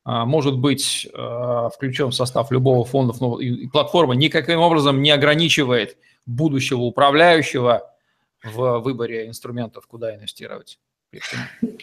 а, 0.04 0.24
может 0.24 0.58
быть 0.58 1.08
а, 1.14 1.68
включен 1.68 2.08
в 2.08 2.14
состав 2.14 2.50
любого 2.50 2.84
фонда, 2.84 3.14
и 3.40 3.66
платформа 3.68 4.14
никаким 4.14 4.60
образом 4.60 5.02
не 5.02 5.10
ограничивает 5.10 5.96
будущего 6.26 6.80
управляющего 6.80 7.94
в 8.44 8.78
выборе 8.78 9.26
инструментов, 9.26 9.86
куда 9.86 10.14
инвестировать? 10.14 10.78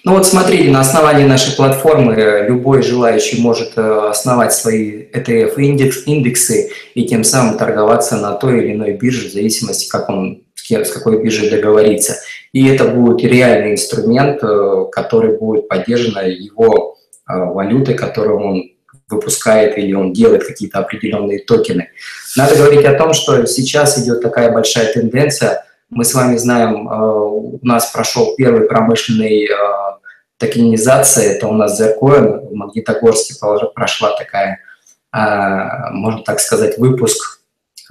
Ну 0.04 0.14
вот 0.14 0.28
смотрите, 0.28 0.70
на 0.70 0.82
основании 0.82 1.26
нашей 1.26 1.56
платформы 1.56 2.46
любой 2.48 2.84
желающий 2.84 3.42
может 3.42 3.76
э, 3.76 4.10
основать 4.10 4.54
свои 4.54 5.08
ETF-индексы 5.12 6.70
и 6.94 7.06
тем 7.08 7.24
самым 7.24 7.58
торговаться 7.58 8.18
на 8.18 8.34
той 8.34 8.60
или 8.60 8.74
иной 8.74 8.94
бирже 8.94 9.30
в 9.30 9.32
зависимости, 9.32 9.90
как 9.90 10.10
он 10.10 10.44
с 10.56 10.92
какой 10.92 11.24
биржей 11.24 11.50
договорится. 11.50 12.18
И 12.54 12.68
это 12.68 12.86
будет 12.86 13.24
реальный 13.24 13.72
инструмент, 13.72 14.44
э, 14.44 14.86
который 14.92 15.38
будет 15.38 15.68
поддержана 15.68 16.28
его 16.28 16.98
э, 17.28 17.34
валютой, 17.34 17.96
которую 17.96 18.40
он 18.40 18.72
выпускает 19.10 19.76
или 19.80 19.94
он 19.94 20.14
делает 20.14 20.46
какие-то 20.46 20.80
определенные 20.80 21.40
токены. 21.40 21.90
Надо 22.38 22.56
говорить 22.56 22.86
о 22.86 22.94
том, 22.94 23.14
что 23.14 23.44
сейчас 23.48 23.98
идет 23.98 24.22
такая 24.22 24.52
большая 24.52 24.94
тенденция– 24.94 25.66
мы 25.96 26.04
с 26.04 26.14
вами 26.14 26.36
знаем, 26.36 26.88
э, 26.88 26.94
у 26.94 27.60
нас 27.62 27.92
прошел 27.92 28.36
первый 28.36 28.68
промышленный 28.68 29.46
э, 29.46 29.56
токенизация, 30.38 31.32
это 31.32 31.48
у 31.48 31.54
нас 31.54 31.78
Зеркоин, 31.78 32.48
в 32.50 32.54
Магнитогорске 32.54 33.36
прошла 33.74 34.12
такая, 34.18 34.60
э, 35.14 35.92
можно 35.92 36.22
так 36.24 36.42
сказать, 36.42 36.78
выпуск 36.78 37.40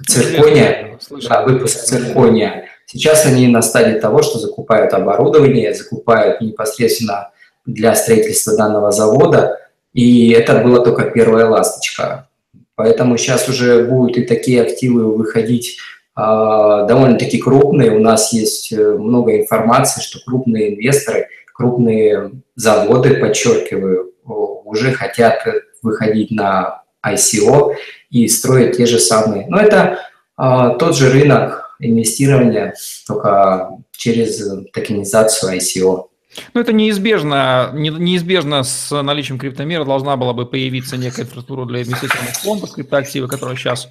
циркония, 0.07 0.99
да, 1.27 1.41
выпуск 1.41 1.79
циркония. 1.79 2.65
Сейчас 2.85 3.25
они 3.25 3.47
на 3.47 3.63
стадии 3.63 3.99
того, 3.99 4.21
что 4.21 4.37
закупают 4.37 4.93
оборудование, 4.93 5.73
закупают 5.73 6.41
непосредственно 6.41 7.31
для 7.65 7.95
строительства 7.95 8.55
данного 8.55 8.91
завода, 8.91 9.59
и 9.93 10.29
это 10.29 10.59
была 10.59 10.85
только 10.85 11.09
первая 11.09 11.47
ласточка. 11.47 12.27
Поэтому 12.75 13.17
сейчас 13.17 13.49
уже 13.49 13.85
будут 13.85 14.17
и 14.17 14.25
такие 14.25 14.61
активы 14.61 15.15
выходить 15.15 15.79
довольно-таки 16.15 17.39
крупные. 17.39 17.91
У 17.91 17.99
нас 17.99 18.31
есть 18.31 18.71
э, 18.71 18.97
много 18.97 19.37
информации, 19.37 20.01
что 20.01 20.19
крупные 20.25 20.73
инвесторы, 20.73 21.27
крупные 21.53 22.31
заводы, 22.55 23.15
подчеркиваю, 23.15 24.13
уже 24.23 24.91
хотят 24.91 25.45
выходить 25.81 26.31
на 26.31 26.83
ICO 27.05 27.73
и 28.09 28.27
строить 28.27 28.77
те 28.77 28.85
же 28.85 28.99
самые. 28.99 29.47
Но 29.47 29.59
это 29.59 29.99
а, 30.37 30.71
тот 30.71 30.97
же 30.97 31.11
рынок 31.11 31.75
инвестирования, 31.79 32.73
только 33.07 33.69
через 33.91 34.43
токенизацию 34.73 35.57
ICO. 35.57 36.05
Ну, 36.53 36.61
это 36.61 36.73
неизбежно, 36.73 37.71
неизбежно 37.73 38.63
с 38.63 39.01
наличием 39.01 39.39
криптомера 39.39 39.85
должна 39.85 40.17
была 40.17 40.33
бы 40.33 40.45
появиться 40.45 40.97
некая 40.97 41.21
инфраструктура 41.21 41.65
для 41.65 41.83
инвестиционных 41.83 42.35
фондов 42.35 42.73
криптоактивы, 42.73 43.27
которые 43.29 43.57
сейчас 43.57 43.87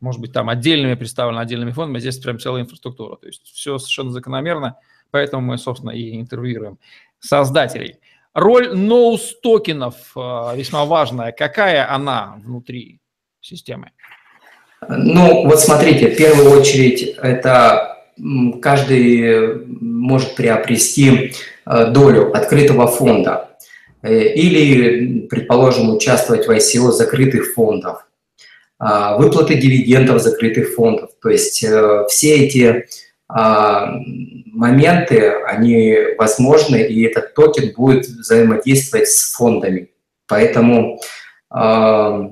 может 0.00 0.20
быть, 0.20 0.32
там 0.32 0.48
отдельными 0.48 0.94
представлены 0.94 1.40
отдельными 1.40 1.72
фондами, 1.72 1.98
а 1.98 2.00
здесь 2.00 2.18
прям 2.18 2.38
целая 2.38 2.62
инфраструктура. 2.62 3.16
То 3.16 3.26
есть 3.26 3.42
все 3.52 3.78
совершенно 3.78 4.10
закономерно, 4.10 4.78
поэтому 5.10 5.42
мы, 5.42 5.58
собственно, 5.58 5.90
и 5.90 6.20
интервьюируем 6.20 6.78
создателей. 7.18 7.98
Роль 8.34 8.76
ноус 8.76 9.38
токенов 9.40 9.94
э, 10.14 10.56
весьма 10.56 10.84
важная. 10.84 11.32
Какая 11.32 11.90
она 11.90 12.36
внутри 12.44 13.00
системы? 13.40 13.92
Ну, 14.88 15.44
вот 15.48 15.58
смотрите, 15.58 16.10
в 16.10 16.16
первую 16.18 16.50
очередь 16.50 17.16
это 17.16 17.96
каждый 18.60 19.64
может 19.66 20.36
приобрести 20.36 21.32
э, 21.64 21.90
долю 21.90 22.36
открытого 22.36 22.86
фонда 22.86 23.56
э, 24.02 24.34
или, 24.34 25.26
предположим, 25.28 25.94
участвовать 25.94 26.46
в 26.46 26.50
ICO 26.50 26.92
закрытых 26.92 27.54
фондов 27.54 28.06
выплаты 28.78 29.54
дивидендов 29.54 30.20
закрытых 30.20 30.74
фондов. 30.74 31.10
То 31.22 31.30
есть 31.30 31.64
э, 31.64 32.04
все 32.08 32.44
эти 32.44 32.86
а, 33.28 33.90
моменты, 34.52 35.30
они 35.46 35.96
возможны, 36.16 36.76
и 36.76 37.02
этот 37.02 37.34
токен 37.34 37.72
будет 37.74 38.06
взаимодействовать 38.06 39.08
с 39.08 39.32
фондами. 39.32 39.90
Поэтому 40.28 41.00
а, 41.50 42.30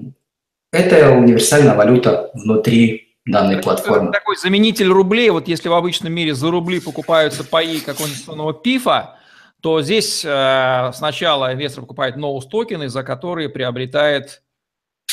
это 0.73 1.11
универсальная 1.13 1.75
валюта 1.75 2.31
внутри 2.35 3.17
данной 3.27 3.63
платформы. 3.63 4.11
Это 4.11 4.19
такой 4.19 4.37
заменитель 4.37 4.89
рублей. 4.89 5.31
Вот 5.31 5.49
если 5.49 5.69
в 5.69 5.75
обычном 5.75 6.13
мире 6.13 6.35
за 6.35 6.51
рубли 6.51 6.79
покупаются 6.79 7.43
паи 7.43 7.79
какого-нибудь 7.79 8.63
пифа, 8.63 9.17
то 9.61 9.81
здесь 9.81 10.23
э, 10.25 10.91
сначала 10.93 11.55
инвестор 11.55 11.83
покупает 11.85 12.17
ноус 12.17 12.47
токены, 12.47 12.91
за 12.91 13.03
которые 13.03 13.49
приобретает 13.49 14.43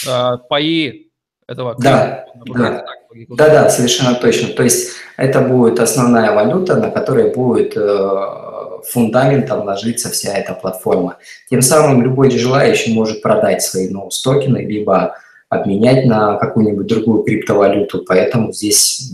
э, 0.06 0.38
паи 0.50 1.11
этого 1.48 1.76
да, 1.78 2.26
да. 2.46 2.86
да, 3.30 3.50
да, 3.50 3.70
совершенно 3.70 4.16
точно. 4.16 4.50
То 4.54 4.64
есть 4.64 4.92
это 5.18 5.42
будет 5.42 5.80
основная 5.80 6.34
валюта, 6.34 6.76
на 6.76 6.90
которой 6.90 7.34
будет 7.34 7.76
э, 7.76 8.82
фундаментом 8.90 9.66
ложиться 9.66 10.10
вся 10.10 10.34
эта 10.34 10.54
платформа. 10.54 11.18
Тем 11.50 11.62
самым 11.62 12.02
любой 12.02 12.32
желающий 12.32 12.94
может 12.94 13.22
продать 13.22 13.62
свои 13.62 13.90
ноус 13.90 14.22
токены, 14.22 14.60
либо 14.60 15.16
обменять 15.50 16.06
на 16.06 16.38
какую-нибудь 16.38 16.88
другую 16.88 17.24
криптовалюту. 17.24 18.06
Поэтому 18.08 18.54
здесь, 18.54 19.12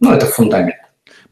ну, 0.00 0.12
это 0.12 0.26
фундамент. 0.26 0.76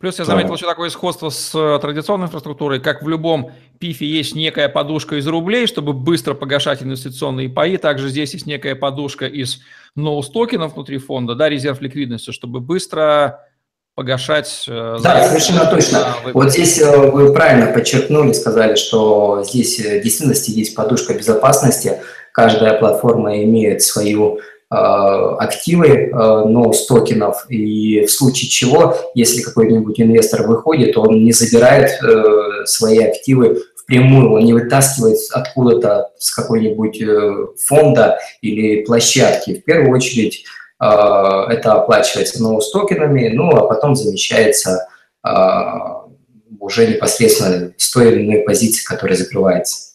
Плюс 0.05 0.19
я 0.19 0.27
заметил 0.27 0.53
еще 0.53 0.67
такое 0.67 0.91
сходство 0.91 1.31
с 1.31 1.55
э, 1.55 1.79
традиционной 1.81 2.27
инфраструктурой, 2.27 2.79
как 2.79 3.03
в 3.03 3.09
любом 3.09 3.53
пифе 3.79 4.05
есть 4.05 4.35
некая 4.35 4.69
подушка 4.69 5.17
из 5.17 5.27
рублей, 5.27 5.67
чтобы 5.67 5.95
быстро 5.95 6.35
погашать 6.35 6.83
инвестиционные 6.83 7.49
паи, 7.49 7.79
также 7.79 8.11
здесь 8.11 8.35
есть 8.35 8.45
некая 8.45 8.75
подушка 8.75 9.25
из 9.25 9.61
ноус-токенов 9.97 10.75
внутри 10.75 10.99
фонда, 10.99 11.35
да, 11.35 11.49
резерв 11.49 11.81
ликвидности, 11.81 12.33
чтобы 12.33 12.61
быстро 12.61 13.49
погашать... 13.95 14.67
Э, 14.69 14.99
да, 15.03 15.27
совершенно 15.27 15.65
точно. 15.71 16.15
Вот 16.35 16.53
здесь 16.53 16.79
э, 16.83 17.11
вы 17.11 17.33
правильно 17.33 17.73
подчеркнули, 17.73 18.35
сказали, 18.35 18.75
что 18.75 19.43
здесь 19.43 19.79
в 19.79 20.03
действительности 20.03 20.51
есть 20.51 20.75
подушка 20.75 21.15
безопасности, 21.15 22.03
каждая 22.33 22.79
платформа 22.79 23.43
имеет 23.43 23.81
свою 23.81 24.41
активы 24.77 25.89
э, 25.89 26.11
ноус 26.13 26.87
токенов, 26.87 27.47
и 27.49 28.05
в 28.05 28.11
случае 28.11 28.51
чего, 28.51 28.97
если 29.15 29.43
какой-нибудь 29.43 30.01
инвестор 30.01 30.47
выходит, 30.47 30.97
он 30.97 31.25
не 31.25 31.33
забирает 31.33 31.91
э, 32.03 32.65
свои 32.65 32.99
активы 32.99 33.63
впрямую, 33.77 34.33
он 34.33 34.45
не 34.45 34.53
вытаскивает 34.53 35.19
откуда-то 35.31 36.11
с 36.19 36.35
какой-нибудь 36.35 37.03
фонда 37.67 38.19
или 38.41 38.83
площадки. 38.85 39.61
В 39.61 39.65
первую 39.65 39.93
очередь 39.93 40.45
это 40.81 41.73
оплачивается 41.75 42.43
ноус 42.43 42.71
токенами, 42.71 43.29
ну 43.29 43.51
а 43.51 43.67
потом 43.67 43.95
замещается 43.95 44.89
уже 46.59 46.87
непосредственно 46.87 47.73
с 47.77 47.93
позиции, 48.45 48.85
которая 48.85 49.17
закрывается. 49.17 49.94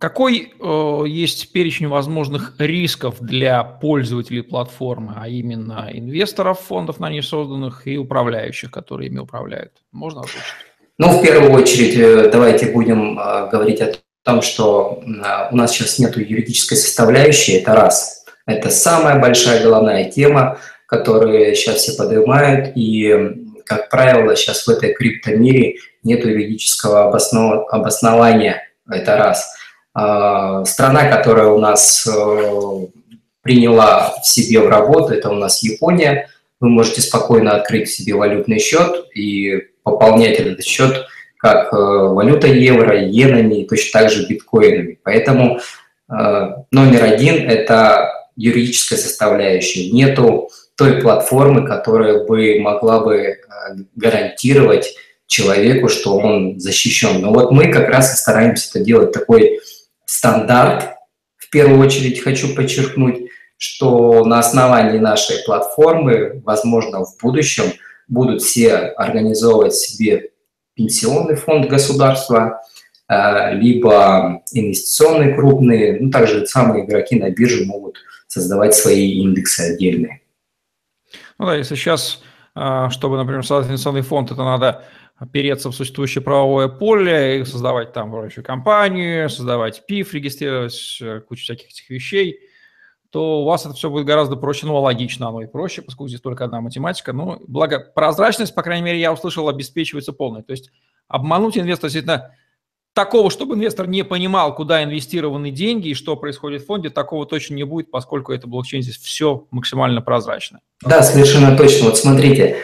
Какой 0.00 0.54
э, 0.58 1.04
есть 1.06 1.52
перечень 1.52 1.86
возможных 1.88 2.54
рисков 2.58 3.16
для 3.20 3.62
пользователей 3.62 4.42
платформы, 4.42 5.12
а 5.14 5.28
именно 5.28 5.90
инвесторов 5.92 6.58
фондов 6.60 7.00
на 7.00 7.10
ней 7.10 7.22
созданных 7.22 7.86
и 7.86 7.98
управляющих, 7.98 8.70
которые 8.70 9.10
ими 9.10 9.18
управляют? 9.18 9.72
Можно 9.92 10.20
озвучить? 10.20 10.40
Ну, 10.96 11.18
в 11.18 11.22
первую 11.22 11.52
очередь, 11.52 11.98
э, 11.98 12.30
давайте 12.30 12.72
будем 12.72 13.18
э, 13.18 13.50
говорить 13.50 13.82
о 13.82 13.92
том, 14.22 14.40
что 14.40 15.02
э, 15.02 15.52
у 15.52 15.56
нас 15.56 15.72
сейчас 15.72 15.98
нет 15.98 16.16
юридической 16.16 16.76
составляющей, 16.76 17.58
это 17.58 17.74
раз. 17.74 18.24
Это 18.46 18.70
самая 18.70 19.20
большая 19.20 19.62
головная 19.62 20.10
тема, 20.10 20.56
которую 20.86 21.54
сейчас 21.54 21.76
все 21.82 21.92
поднимают, 21.98 22.72
и, 22.74 23.36
как 23.66 23.90
правило, 23.90 24.34
сейчас 24.34 24.66
в 24.66 24.70
этой 24.70 24.94
криптомире 24.94 25.76
нет 26.04 26.24
юридического 26.24 27.08
обоснов... 27.08 27.66
обоснования, 27.70 28.62
это 28.88 29.18
раз– 29.18 29.56
страна, 29.92 31.10
которая 31.10 31.48
у 31.48 31.58
нас 31.58 32.06
э, 32.06 32.86
приняла 33.42 34.14
в 34.22 34.26
себе 34.26 34.60
в 34.60 34.68
работу, 34.68 35.12
это 35.12 35.30
у 35.30 35.34
нас 35.34 35.62
Япония. 35.62 36.28
Вы 36.60 36.68
можете 36.68 37.00
спокойно 37.00 37.56
открыть 37.56 37.90
себе 37.90 38.14
валютный 38.14 38.60
счет 38.60 39.06
и 39.14 39.68
пополнять 39.82 40.38
этот 40.38 40.62
счет 40.64 41.06
как 41.38 41.72
э, 41.72 41.76
валюта 41.76 42.46
евро, 42.46 43.02
иенами 43.02 43.64
точно 43.64 44.00
так 44.00 44.10
же 44.10 44.26
биткоинами. 44.26 44.98
Поэтому 45.02 45.58
э, 45.58 46.48
номер 46.70 47.04
один– 47.04 47.48
это 47.48 48.12
юридическая 48.36 48.98
составляющая. 48.98 49.90
Нету 49.90 50.50
той 50.76 51.00
платформы, 51.00 51.66
которая 51.66 52.24
бы 52.24 52.58
могла 52.60 53.00
бы 53.00 53.38
гарантировать 53.96 54.94
человеку, 55.26 55.88
что 55.88 56.16
он 56.18 56.58
защищен. 56.60 57.20
Но 57.20 57.32
вот 57.32 57.52
мы 57.52 57.72
как 57.72 57.88
раз 57.88 58.12
и 58.12 58.16
стараемся 58.16 58.68
это 58.70 58.84
делать 58.84 59.12
такой 59.12 59.60
стандарт. 60.10 60.96
В 61.36 61.48
первую 61.50 61.80
очередь 61.80 62.20
хочу 62.20 62.54
подчеркнуть, 62.54 63.30
что 63.56 64.24
на 64.24 64.40
основании 64.40 64.98
нашей 64.98 65.44
платформы, 65.44 66.42
возможно, 66.44 67.04
в 67.04 67.16
будущем 67.22 67.72
будут 68.08 68.42
все 68.42 68.74
организовывать 68.74 69.74
себе 69.74 70.30
пенсионный 70.74 71.36
фонд 71.36 71.68
государства, 71.68 72.60
э, 73.08 73.54
либо 73.54 74.42
инвестиционные 74.52 75.34
крупные, 75.34 76.00
ну, 76.00 76.10
также 76.10 76.44
самые 76.44 76.86
игроки 76.86 77.14
на 77.16 77.30
бирже 77.30 77.64
могут 77.64 77.98
создавать 78.26 78.74
свои 78.74 79.12
индексы 79.20 79.60
отдельные. 79.60 80.22
Ну 81.38 81.46
да, 81.46 81.54
если 81.54 81.76
сейчас, 81.76 82.20
э, 82.56 82.88
чтобы, 82.90 83.16
например, 83.16 83.46
создать 83.46 83.68
инвестиционный 83.68 84.02
фонд, 84.02 84.32
это 84.32 84.42
надо 84.42 84.82
опереться 85.20 85.70
в 85.70 85.74
существующее 85.74 86.22
правовое 86.22 86.66
поле 86.68 87.40
и 87.40 87.44
создавать 87.44 87.92
там 87.92 88.08
управляющую 88.08 88.42
компанию, 88.42 89.28
создавать 89.28 89.84
ПИФ, 89.86 90.14
регистрировать 90.14 90.98
э, 91.02 91.20
кучу 91.20 91.42
всяких 91.42 91.68
этих 91.68 91.90
вещей, 91.90 92.40
то 93.10 93.42
у 93.42 93.44
вас 93.44 93.66
это 93.66 93.74
все 93.74 93.90
будет 93.90 94.06
гораздо 94.06 94.36
проще, 94.36 94.66
ну, 94.66 94.80
логично 94.80 95.28
оно 95.28 95.42
и 95.42 95.46
проще, 95.46 95.82
поскольку 95.82 96.08
здесь 96.08 96.22
только 96.22 96.46
одна 96.46 96.62
математика. 96.62 97.12
Ну, 97.12 97.38
благо, 97.46 97.80
прозрачность, 97.94 98.54
по 98.54 98.62
крайней 98.62 98.84
мере, 98.84 98.98
я 98.98 99.12
услышал, 99.12 99.46
обеспечивается 99.48 100.14
полной. 100.14 100.42
То 100.42 100.52
есть 100.52 100.70
обмануть 101.06 101.58
инвестора 101.58 101.90
действительно 101.90 102.34
такого, 102.94 103.30
чтобы 103.30 103.56
инвестор 103.56 103.88
не 103.88 104.04
понимал, 104.04 104.54
куда 104.54 104.82
инвестированы 104.82 105.50
деньги 105.50 105.88
и 105.88 105.94
что 105.94 106.16
происходит 106.16 106.62
в 106.62 106.66
фонде, 106.66 106.88
такого 106.88 107.26
точно 107.26 107.54
не 107.54 107.64
будет, 107.64 107.90
поскольку 107.90 108.32
это 108.32 108.46
блокчейн 108.46 108.82
здесь 108.82 108.96
все 108.96 109.46
максимально 109.50 110.00
прозрачно. 110.00 110.60
Да, 110.82 111.02
совершенно 111.02 111.56
точно. 111.58 111.86
Вот 111.86 111.98
смотрите, 111.98 112.56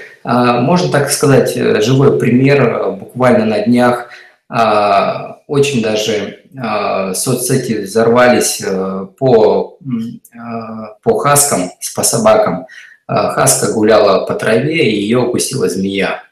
можно 0.61 0.91
так 0.91 1.11
сказать, 1.11 1.57
э, 1.57 1.81
живой 1.81 2.19
пример, 2.19 2.63
э, 2.63 2.91
буквально 2.93 3.45
на 3.45 3.61
днях 3.61 4.09
а, 4.49 5.39
очень 5.49 5.83
даже 5.83 6.41
а, 6.57 7.15
соцсети 7.15 7.83
взорвались 7.83 8.63
э, 8.65 9.07
по, 9.19 9.79
по 11.03 11.19
хаскам, 11.19 11.71
по 11.95 12.03
собакам. 12.03 12.67
Хаска 13.09 13.73
гуляла 13.73 14.27
по 14.27 14.35
траве, 14.35 14.91
и 14.91 15.01
ее 15.01 15.19
укусила 15.19 15.69
змея 15.69 16.23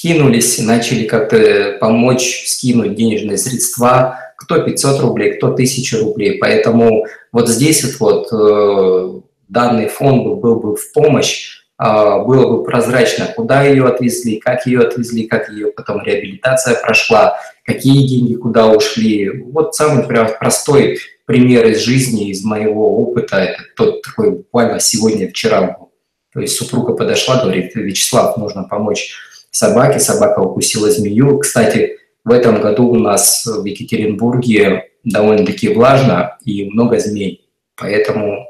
кинулись, 0.00 0.58
начали 0.58 1.04
как-то 1.04 1.76
помочь 1.78 2.44
скинуть 2.46 2.94
денежные 2.94 3.36
средства, 3.36 4.18
кто 4.36 4.62
500 4.62 5.00
рублей, 5.00 5.34
кто 5.34 5.48
1000 5.48 5.98
рублей. 5.98 6.38
Поэтому 6.38 7.06
вот 7.32 7.48
здесь 7.48 7.84
вот, 7.98 8.32
вот 8.32 9.24
данный 9.48 9.88
фонд 9.88 10.40
был, 10.40 10.56
бы 10.56 10.74
в 10.74 10.92
помощь, 10.92 11.59
было 11.80 12.56
бы 12.56 12.64
прозрачно, 12.64 13.32
куда 13.34 13.62
ее 13.62 13.86
отвезли, 13.86 14.36
как 14.36 14.66
ее 14.66 14.80
отвезли, 14.80 15.26
как 15.26 15.48
ее 15.48 15.68
потом 15.68 16.02
реабилитация 16.02 16.78
прошла, 16.78 17.38
какие 17.64 18.06
деньги 18.06 18.34
куда 18.34 18.66
ушли. 18.66 19.30
Вот 19.46 19.74
самый 19.74 20.04
прям 20.04 20.28
простой 20.38 20.98
пример 21.24 21.66
из 21.68 21.78
жизни, 21.78 22.28
из 22.28 22.44
моего 22.44 22.98
опыта, 22.98 23.36
это 23.36 23.62
тот 23.76 24.02
такой 24.02 24.32
буквально 24.32 24.78
сегодня, 24.78 25.28
вчера 25.28 25.62
был. 25.62 25.90
То 26.34 26.40
есть 26.40 26.56
супруга 26.56 26.92
подошла, 26.92 27.42
говорит, 27.42 27.74
Вячеслав, 27.74 28.36
нужно 28.36 28.64
помочь 28.64 29.14
собаки. 29.50 29.98
Собака 29.98 30.40
укусила 30.40 30.90
змею. 30.90 31.38
Кстати, 31.38 31.98
в 32.24 32.30
этом 32.30 32.60
году 32.60 32.88
у 32.88 32.98
нас 32.98 33.46
в 33.46 33.64
Екатеринбурге 33.64 34.90
довольно-таки 35.02 35.72
влажно 35.72 36.36
и 36.44 36.68
много 36.70 36.98
змей. 36.98 37.48
Поэтому 37.74 38.46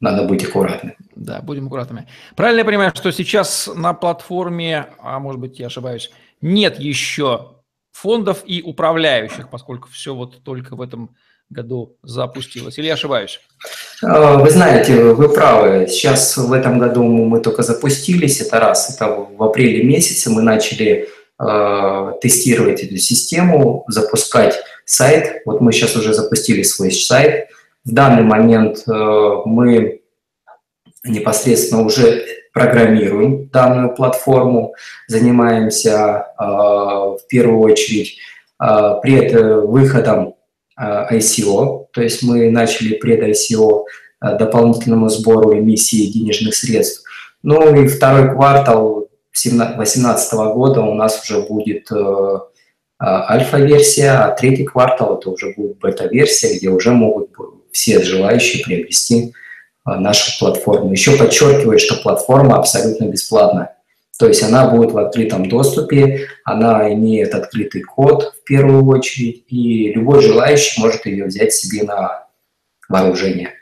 надо 0.00 0.24
быть 0.24 0.44
аккуратным. 0.44 0.94
Да, 1.18 1.40
будем 1.42 1.66
аккуратными. 1.66 2.06
Правильно 2.36 2.60
я 2.60 2.64
понимаю, 2.64 2.92
что 2.94 3.10
сейчас 3.10 3.68
на 3.74 3.92
платформе, 3.92 4.86
а 5.00 5.18
может 5.18 5.40
быть 5.40 5.58
я 5.58 5.66
ошибаюсь, 5.66 6.12
нет 6.40 6.78
еще 6.78 7.56
фондов 7.90 8.44
и 8.46 8.62
управляющих, 8.62 9.50
поскольку 9.50 9.88
все 9.88 10.14
вот 10.14 10.44
только 10.44 10.76
в 10.76 10.80
этом 10.80 11.16
году 11.50 11.96
запустилось? 12.04 12.78
Или 12.78 12.86
я 12.86 12.94
ошибаюсь? 12.94 13.40
А, 14.02 14.36
вы 14.36 14.48
знаете, 14.50 15.12
вы 15.12 15.28
правы. 15.28 15.88
Сейчас 15.88 16.36
в 16.36 16.52
этом 16.52 16.78
году 16.78 17.02
мы 17.02 17.40
только 17.40 17.64
запустились, 17.64 18.40
это 18.40 18.60
раз. 18.60 18.94
Это 18.94 19.08
в 19.08 19.42
апреле 19.42 19.82
месяце 19.82 20.30
мы 20.30 20.42
начали 20.42 21.08
э, 21.40 22.12
тестировать 22.22 22.84
эту 22.84 22.96
систему, 22.98 23.84
запускать 23.88 24.62
сайт. 24.84 25.42
Вот 25.46 25.60
мы 25.60 25.72
сейчас 25.72 25.96
уже 25.96 26.14
запустили 26.14 26.62
свой 26.62 26.92
сайт. 26.92 27.48
В 27.84 27.92
данный 27.92 28.22
момент 28.22 28.84
э, 28.86 29.42
мы 29.44 29.97
непосредственно 31.04 31.84
уже 31.84 32.24
программируем 32.52 33.48
данную 33.48 33.94
платформу, 33.94 34.74
занимаемся 35.06 36.26
э, 36.38 36.42
в 36.44 37.20
первую 37.28 37.60
очередь 37.60 38.16
э, 38.60 38.94
пред 39.02 39.32
выходом 39.64 40.34
Э, 40.78 41.06
ICO, 41.10 41.86
то 41.92 42.00
есть 42.00 42.22
мы 42.22 42.50
начали 42.50 42.96
пред-ICO 42.98 43.82
э, 44.22 44.38
дополнительному 44.38 45.08
сбору 45.08 45.58
эмиссии 45.58 46.12
денежных 46.12 46.54
средств. 46.54 47.02
Ну 47.42 47.74
и 47.74 47.88
второй 47.88 48.30
квартал 48.30 49.08
2018 49.32 50.32
года 50.54 50.82
у 50.82 50.94
нас 50.94 51.20
уже 51.22 51.40
будет 51.40 51.90
э, 51.90 52.38
альфа-версия, 53.02 54.10
а 54.10 54.30
третий 54.30 54.64
квартал 54.64 55.18
это 55.18 55.30
уже 55.30 55.52
будет 55.56 55.78
бета-версия, 55.78 56.56
где 56.56 56.68
уже 56.68 56.92
могут 56.92 57.30
все 57.72 58.00
желающие 58.02 58.64
приобрести 58.64 59.32
нашу 59.96 60.38
платформу. 60.38 60.92
Еще 60.92 61.16
подчеркиваю, 61.16 61.78
что 61.78 61.96
платформа 62.02 62.56
абсолютно 62.56 63.06
бесплатная. 63.06 63.76
То 64.18 64.26
есть 64.26 64.42
она 64.42 64.68
будет 64.68 64.92
в 64.92 64.98
открытом 64.98 65.48
доступе, 65.48 66.26
она 66.44 66.92
имеет 66.92 67.34
открытый 67.34 67.82
код 67.82 68.34
в 68.40 68.44
первую 68.44 68.84
очередь, 68.86 69.44
и 69.48 69.92
любой 69.92 70.22
желающий 70.22 70.80
может 70.80 71.06
ее 71.06 71.26
взять 71.26 71.52
себе 71.52 71.84
на 71.84 72.26
вооружение. 72.88 73.54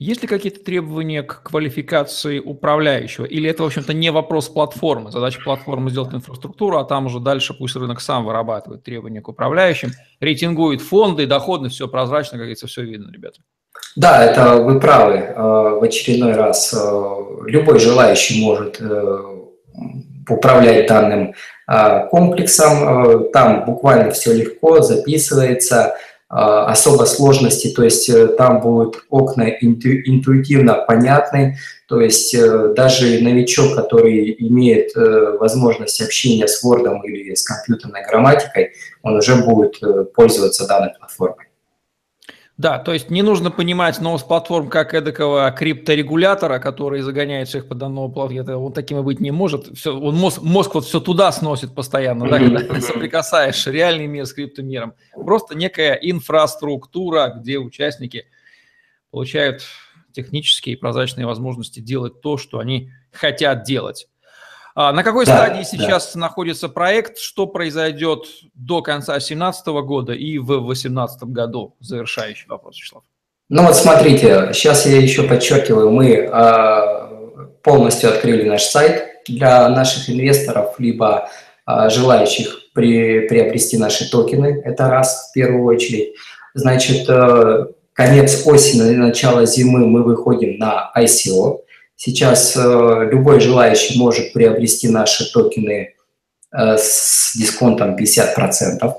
Есть 0.00 0.22
ли 0.22 0.28
какие-то 0.28 0.64
требования 0.64 1.22
к 1.22 1.42
квалификации 1.42 2.38
управляющего? 2.38 3.26
Или 3.26 3.50
это, 3.50 3.62
в 3.62 3.66
общем-то, 3.66 3.92
не 3.92 4.10
вопрос 4.10 4.48
платформы? 4.48 5.12
Задача 5.12 5.42
платформы 5.44 5.90
сделать 5.90 6.14
инфраструктуру, 6.14 6.78
а 6.78 6.84
там 6.84 7.04
уже 7.06 7.20
дальше 7.20 7.52
пусть 7.52 7.76
рынок 7.76 8.00
сам 8.00 8.24
вырабатывает 8.24 8.82
требования 8.82 9.20
к 9.20 9.28
управляющим, 9.28 9.90
рейтингует 10.18 10.80
фонды, 10.80 11.26
доходность, 11.26 11.74
все 11.74 11.86
прозрачно, 11.86 12.32
как 12.32 12.40
говорится, 12.40 12.66
все 12.66 12.82
видно, 12.82 13.12
ребята. 13.12 13.42
Да, 13.96 14.24
это 14.24 14.56
вы 14.56 14.78
правы. 14.78 15.14
Э, 15.14 15.78
в 15.80 15.82
очередной 15.82 16.34
раз 16.34 16.72
э, 16.72 17.12
любой 17.46 17.78
желающий 17.78 18.44
может 18.44 18.80
э, 18.80 19.18
управлять 20.28 20.86
данным 20.86 21.34
комплексом. 22.10 23.30
Там 23.32 23.64
буквально 23.64 24.10
все 24.10 24.32
легко 24.32 24.80
записывается– 24.80 25.94
особо 26.28 27.06
сложности, 27.06 27.74
то 27.74 27.82
есть 27.82 28.08
там 28.36 28.60
будут 28.60 29.04
окна 29.10 29.48
интуитивно 29.50 30.74
понятны, 30.74 31.56
то 31.88 32.00
есть 32.00 32.36
даже 32.76 33.20
новичок, 33.20 33.74
который 33.74 34.36
имеет 34.38 34.92
возможность 35.40 36.00
общения 36.00 36.46
с 36.46 36.64
Word 36.64 37.02
или 37.02 37.34
с 37.34 37.42
компьютерной 37.42 38.04
грамматикой, 38.08 38.70
он 39.02 39.16
уже 39.16 39.34
будет 39.36 39.80
пользоваться 40.14 40.68
данной 40.68 40.90
платформой. 40.96 41.49
Да, 42.60 42.78
то 42.78 42.92
есть 42.92 43.08
не 43.08 43.22
нужно 43.22 43.50
понимать 43.50 44.02
новость 44.02 44.28
платформ 44.28 44.68
как 44.68 44.92
эдакого 44.92 45.50
крипторегулятора, 45.50 46.58
который 46.58 47.00
загоняет 47.00 47.48
всех 47.48 47.66
под 47.66 47.82
одного 47.82 48.10
платформу. 48.10 48.66
Он 48.66 48.72
таким 48.74 48.98
и 48.98 49.02
быть 49.02 49.18
не 49.18 49.30
может. 49.30 49.74
Все, 49.78 49.98
он 49.98 50.14
мозг, 50.16 50.42
мозг 50.42 50.74
вот 50.74 50.84
все 50.84 51.00
туда 51.00 51.32
сносит 51.32 51.74
постоянно, 51.74 52.28
да, 52.28 52.38
когда 52.38 52.78
соприкасаешь 52.82 53.66
реальный 53.66 54.06
мир 54.06 54.26
с 54.26 54.34
криптомиром. 54.34 54.92
Просто 55.14 55.54
некая 55.54 55.94
инфраструктура, 55.94 57.32
где 57.34 57.56
участники 57.56 58.26
получают 59.10 59.62
технические 60.12 60.74
и 60.74 60.78
прозрачные 60.78 61.24
возможности 61.24 61.80
делать 61.80 62.20
то, 62.20 62.36
что 62.36 62.58
они 62.58 62.90
хотят 63.10 63.62
делать. 63.62 64.06
А 64.74 64.92
на 64.92 65.02
какой 65.02 65.26
да, 65.26 65.36
стадии 65.36 65.62
сейчас 65.64 66.14
да. 66.14 66.20
находится 66.20 66.68
проект? 66.68 67.18
Что 67.18 67.46
произойдет 67.46 68.26
до 68.54 68.82
конца 68.82 69.14
2017 69.14 69.66
года 69.66 70.12
и 70.12 70.38
в 70.38 70.46
2018 70.46 71.22
году? 71.24 71.76
Завершающий 71.80 72.46
вопрос, 72.48 72.76
Вячеслав. 72.76 73.02
Ну 73.48 73.64
вот 73.64 73.74
смотрите, 73.74 74.50
сейчас 74.52 74.86
я 74.86 74.98
еще 74.98 75.24
подчеркиваю, 75.24 75.90
мы 75.90 76.10
э, 76.10 77.50
полностью 77.62 78.10
открыли 78.10 78.48
наш 78.48 78.62
сайт 78.62 79.08
для 79.26 79.68
наших 79.68 80.08
инвесторов, 80.08 80.78
либо 80.78 81.28
э, 81.66 81.90
желающих 81.90 82.60
при, 82.72 83.26
приобрести 83.26 83.76
наши 83.76 84.08
токены. 84.08 84.62
Это 84.64 84.88
раз 84.88 85.30
в 85.30 85.32
первую 85.32 85.64
очередь. 85.64 86.14
Значит, 86.54 87.08
э, 87.08 87.66
конец 87.92 88.46
осени, 88.46 88.94
начало 88.94 89.44
зимы 89.46 89.86
мы 89.86 90.04
выходим 90.04 90.56
на 90.58 90.92
ICO. 90.96 91.58
Сейчас 92.02 92.56
э, 92.56 93.08
любой 93.12 93.40
желающий 93.40 93.98
может 93.98 94.32
приобрести 94.32 94.88
наши 94.88 95.30
токены 95.30 95.96
э, 96.50 96.76
с 96.78 97.32
дисконтом 97.36 97.94
50%. 97.94 98.90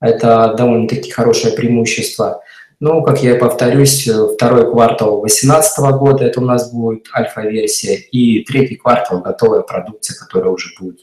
Это 0.00 0.54
довольно-таки 0.56 1.10
хорошее 1.10 1.54
преимущество. 1.54 2.40
Ну, 2.78 3.02
как 3.02 3.20
я 3.24 3.34
и 3.34 3.38
повторюсь, 3.40 4.08
второй 4.34 4.70
квартал 4.70 5.22
2018 5.22 5.78
года 5.98 6.24
это 6.24 6.40
у 6.40 6.44
нас 6.44 6.72
будет 6.72 7.08
альфа-версия, 7.12 7.96
и 7.96 8.44
третий 8.44 8.76
квартал 8.76 9.22
готовая 9.22 9.62
продукция, 9.62 10.16
которая 10.16 10.52
уже 10.52 10.68
будет 10.78 11.00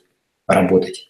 работать. 0.47 1.09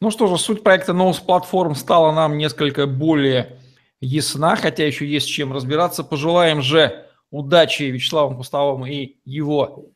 Ну 0.00 0.10
что 0.10 0.26
же, 0.26 0.36
суть 0.36 0.62
проекта 0.62 0.92
Nose 0.92 1.24
Platform 1.26 1.74
стала 1.76 2.12
нам 2.12 2.36
несколько 2.36 2.86
более 2.86 3.58
ясна, 4.02 4.54
хотя 4.56 4.86
еще 4.86 5.06
есть 5.06 5.28
чем 5.28 5.54
разбираться. 5.54 6.04
Пожелаем 6.04 6.60
же 6.60 7.06
удачи 7.34 7.82
Вячеславу 7.82 8.36
Пустовому 8.36 8.86
и 8.86 9.16
его 9.24 9.90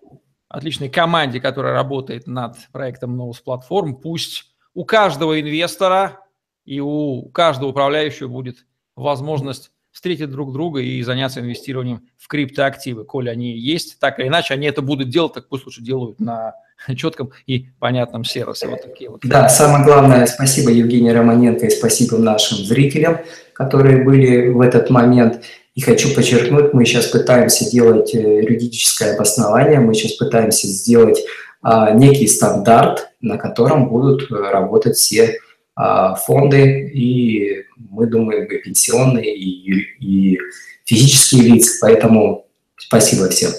отличной 0.48 0.88
команде, 0.88 1.40
которая 1.40 1.72
работает 1.72 2.26
над 2.26 2.56
проектом 2.72 3.20
Novus 3.20 3.36
Platform. 3.46 3.94
Пусть 3.94 4.46
у 4.74 4.84
каждого 4.84 5.40
инвестора 5.40 6.20
и 6.64 6.80
у 6.80 7.28
каждого 7.30 7.70
управляющего 7.70 8.28
будет 8.28 8.66
возможность 8.96 9.70
встретить 9.92 10.30
друг 10.30 10.52
друга 10.52 10.80
и 10.80 11.00
заняться 11.02 11.40
инвестированием 11.40 12.08
в 12.16 12.26
криптоактивы. 12.26 13.04
Коли 13.04 13.28
они 13.28 13.56
есть, 13.56 14.00
так 14.00 14.18
или 14.18 14.26
иначе, 14.26 14.54
они 14.54 14.66
это 14.66 14.82
будут 14.82 15.08
делать, 15.08 15.34
так 15.34 15.48
пусть 15.48 15.64
лучше 15.64 15.80
делают 15.80 16.18
на 16.18 16.54
четком 16.96 17.30
и 17.46 17.68
понятном 17.78 18.24
сервисе. 18.24 18.66
Вот 18.66 18.82
такие 18.82 19.10
вот. 19.10 19.20
Да, 19.22 19.48
самое 19.48 19.84
главное, 19.84 20.26
спасибо 20.26 20.70
Евгению 20.70 21.14
Романенко 21.14 21.66
и 21.66 21.70
спасибо 21.70 22.18
нашим 22.18 22.58
зрителям, 22.58 23.18
которые 23.52 24.04
были 24.04 24.48
в 24.48 24.60
этот 24.60 24.90
момент. 24.90 25.42
И 25.78 25.80
хочу 25.80 26.12
подчеркнуть, 26.12 26.74
мы 26.74 26.84
сейчас 26.84 27.06
пытаемся 27.06 27.70
делать 27.70 28.12
э, 28.12 28.18
юридическое 28.18 29.14
обоснование, 29.14 29.78
мы 29.78 29.94
сейчас 29.94 30.14
пытаемся 30.14 30.66
сделать 30.66 31.24
а, 31.62 31.92
некий 31.92 32.26
стандарт, 32.26 33.10
на 33.20 33.38
котором 33.38 33.88
будут 33.88 34.28
э, 34.28 34.34
работать 34.34 34.96
все 34.96 35.38
а, 35.76 36.16
фонды, 36.16 36.90
и 36.92 37.64
мы 37.76 38.08
думаем, 38.08 38.46
и 38.46 38.58
пенсионные, 38.58 39.32
и, 39.36 39.70
и 40.00 40.40
физические 40.84 41.42
лица. 41.42 41.78
Поэтому 41.80 42.48
спасибо 42.76 43.28
всем. 43.28 43.52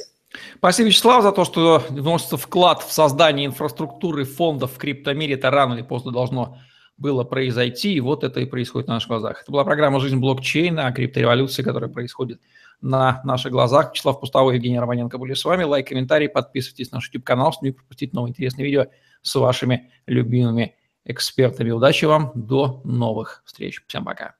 Спасибо, 0.57 0.89
Вячеслав, 0.89 1.23
за 1.23 1.31
то, 1.31 1.45
что 1.45 1.81
вносится 1.87 2.35
вклад 2.35 2.83
в 2.83 2.91
создание 2.91 3.45
инфраструктуры 3.45 4.25
фондов 4.25 4.73
в 4.73 4.77
криптомире. 4.77 5.35
Это 5.35 5.51
рано 5.51 5.75
или 5.75 5.83
поздно 5.83 6.11
должно 6.11 6.57
было 6.99 7.23
произойти, 7.23 7.93
и 7.93 7.99
вот 8.01 8.23
это 8.23 8.41
и 8.41 8.45
происходит 8.45 8.87
на 8.87 8.95
наших 8.95 9.09
глазах. 9.09 9.41
Это 9.41 9.51
была 9.51 9.63
программа 9.63 9.99
«Жизнь 9.99 10.17
блокчейна» 10.17 10.87
о 10.87 10.91
криптореволюции, 10.91 11.63
которая 11.63 11.89
происходит 11.89 12.41
на 12.81 13.21
наших 13.23 13.51
глазах. 13.51 13.91
Вячеслав 13.91 14.19
Пустовой, 14.19 14.55
Евгений 14.55 14.79
Романенко 14.79 15.17
были 15.17 15.33
с 15.33 15.43
вами. 15.43 15.63
Лайк, 15.63 15.87
комментарий, 15.87 16.29
подписывайтесь 16.29 16.91
на 16.91 16.97
наш 16.97 17.07
YouTube-канал, 17.07 17.53
чтобы 17.53 17.67
не 17.67 17.73
пропустить 17.73 18.13
новые 18.13 18.31
интересные 18.31 18.65
видео 18.65 18.87
с 19.21 19.35
вашими 19.35 19.91
любимыми 20.05 20.75
экспертами. 21.05 21.71
Удачи 21.71 22.05
вам, 22.05 22.31
до 22.35 22.81
новых 22.83 23.43
встреч. 23.45 23.81
Всем 23.87 24.05
пока. 24.05 24.35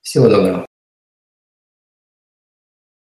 Всего 0.00 0.28
доброго. 0.28 0.73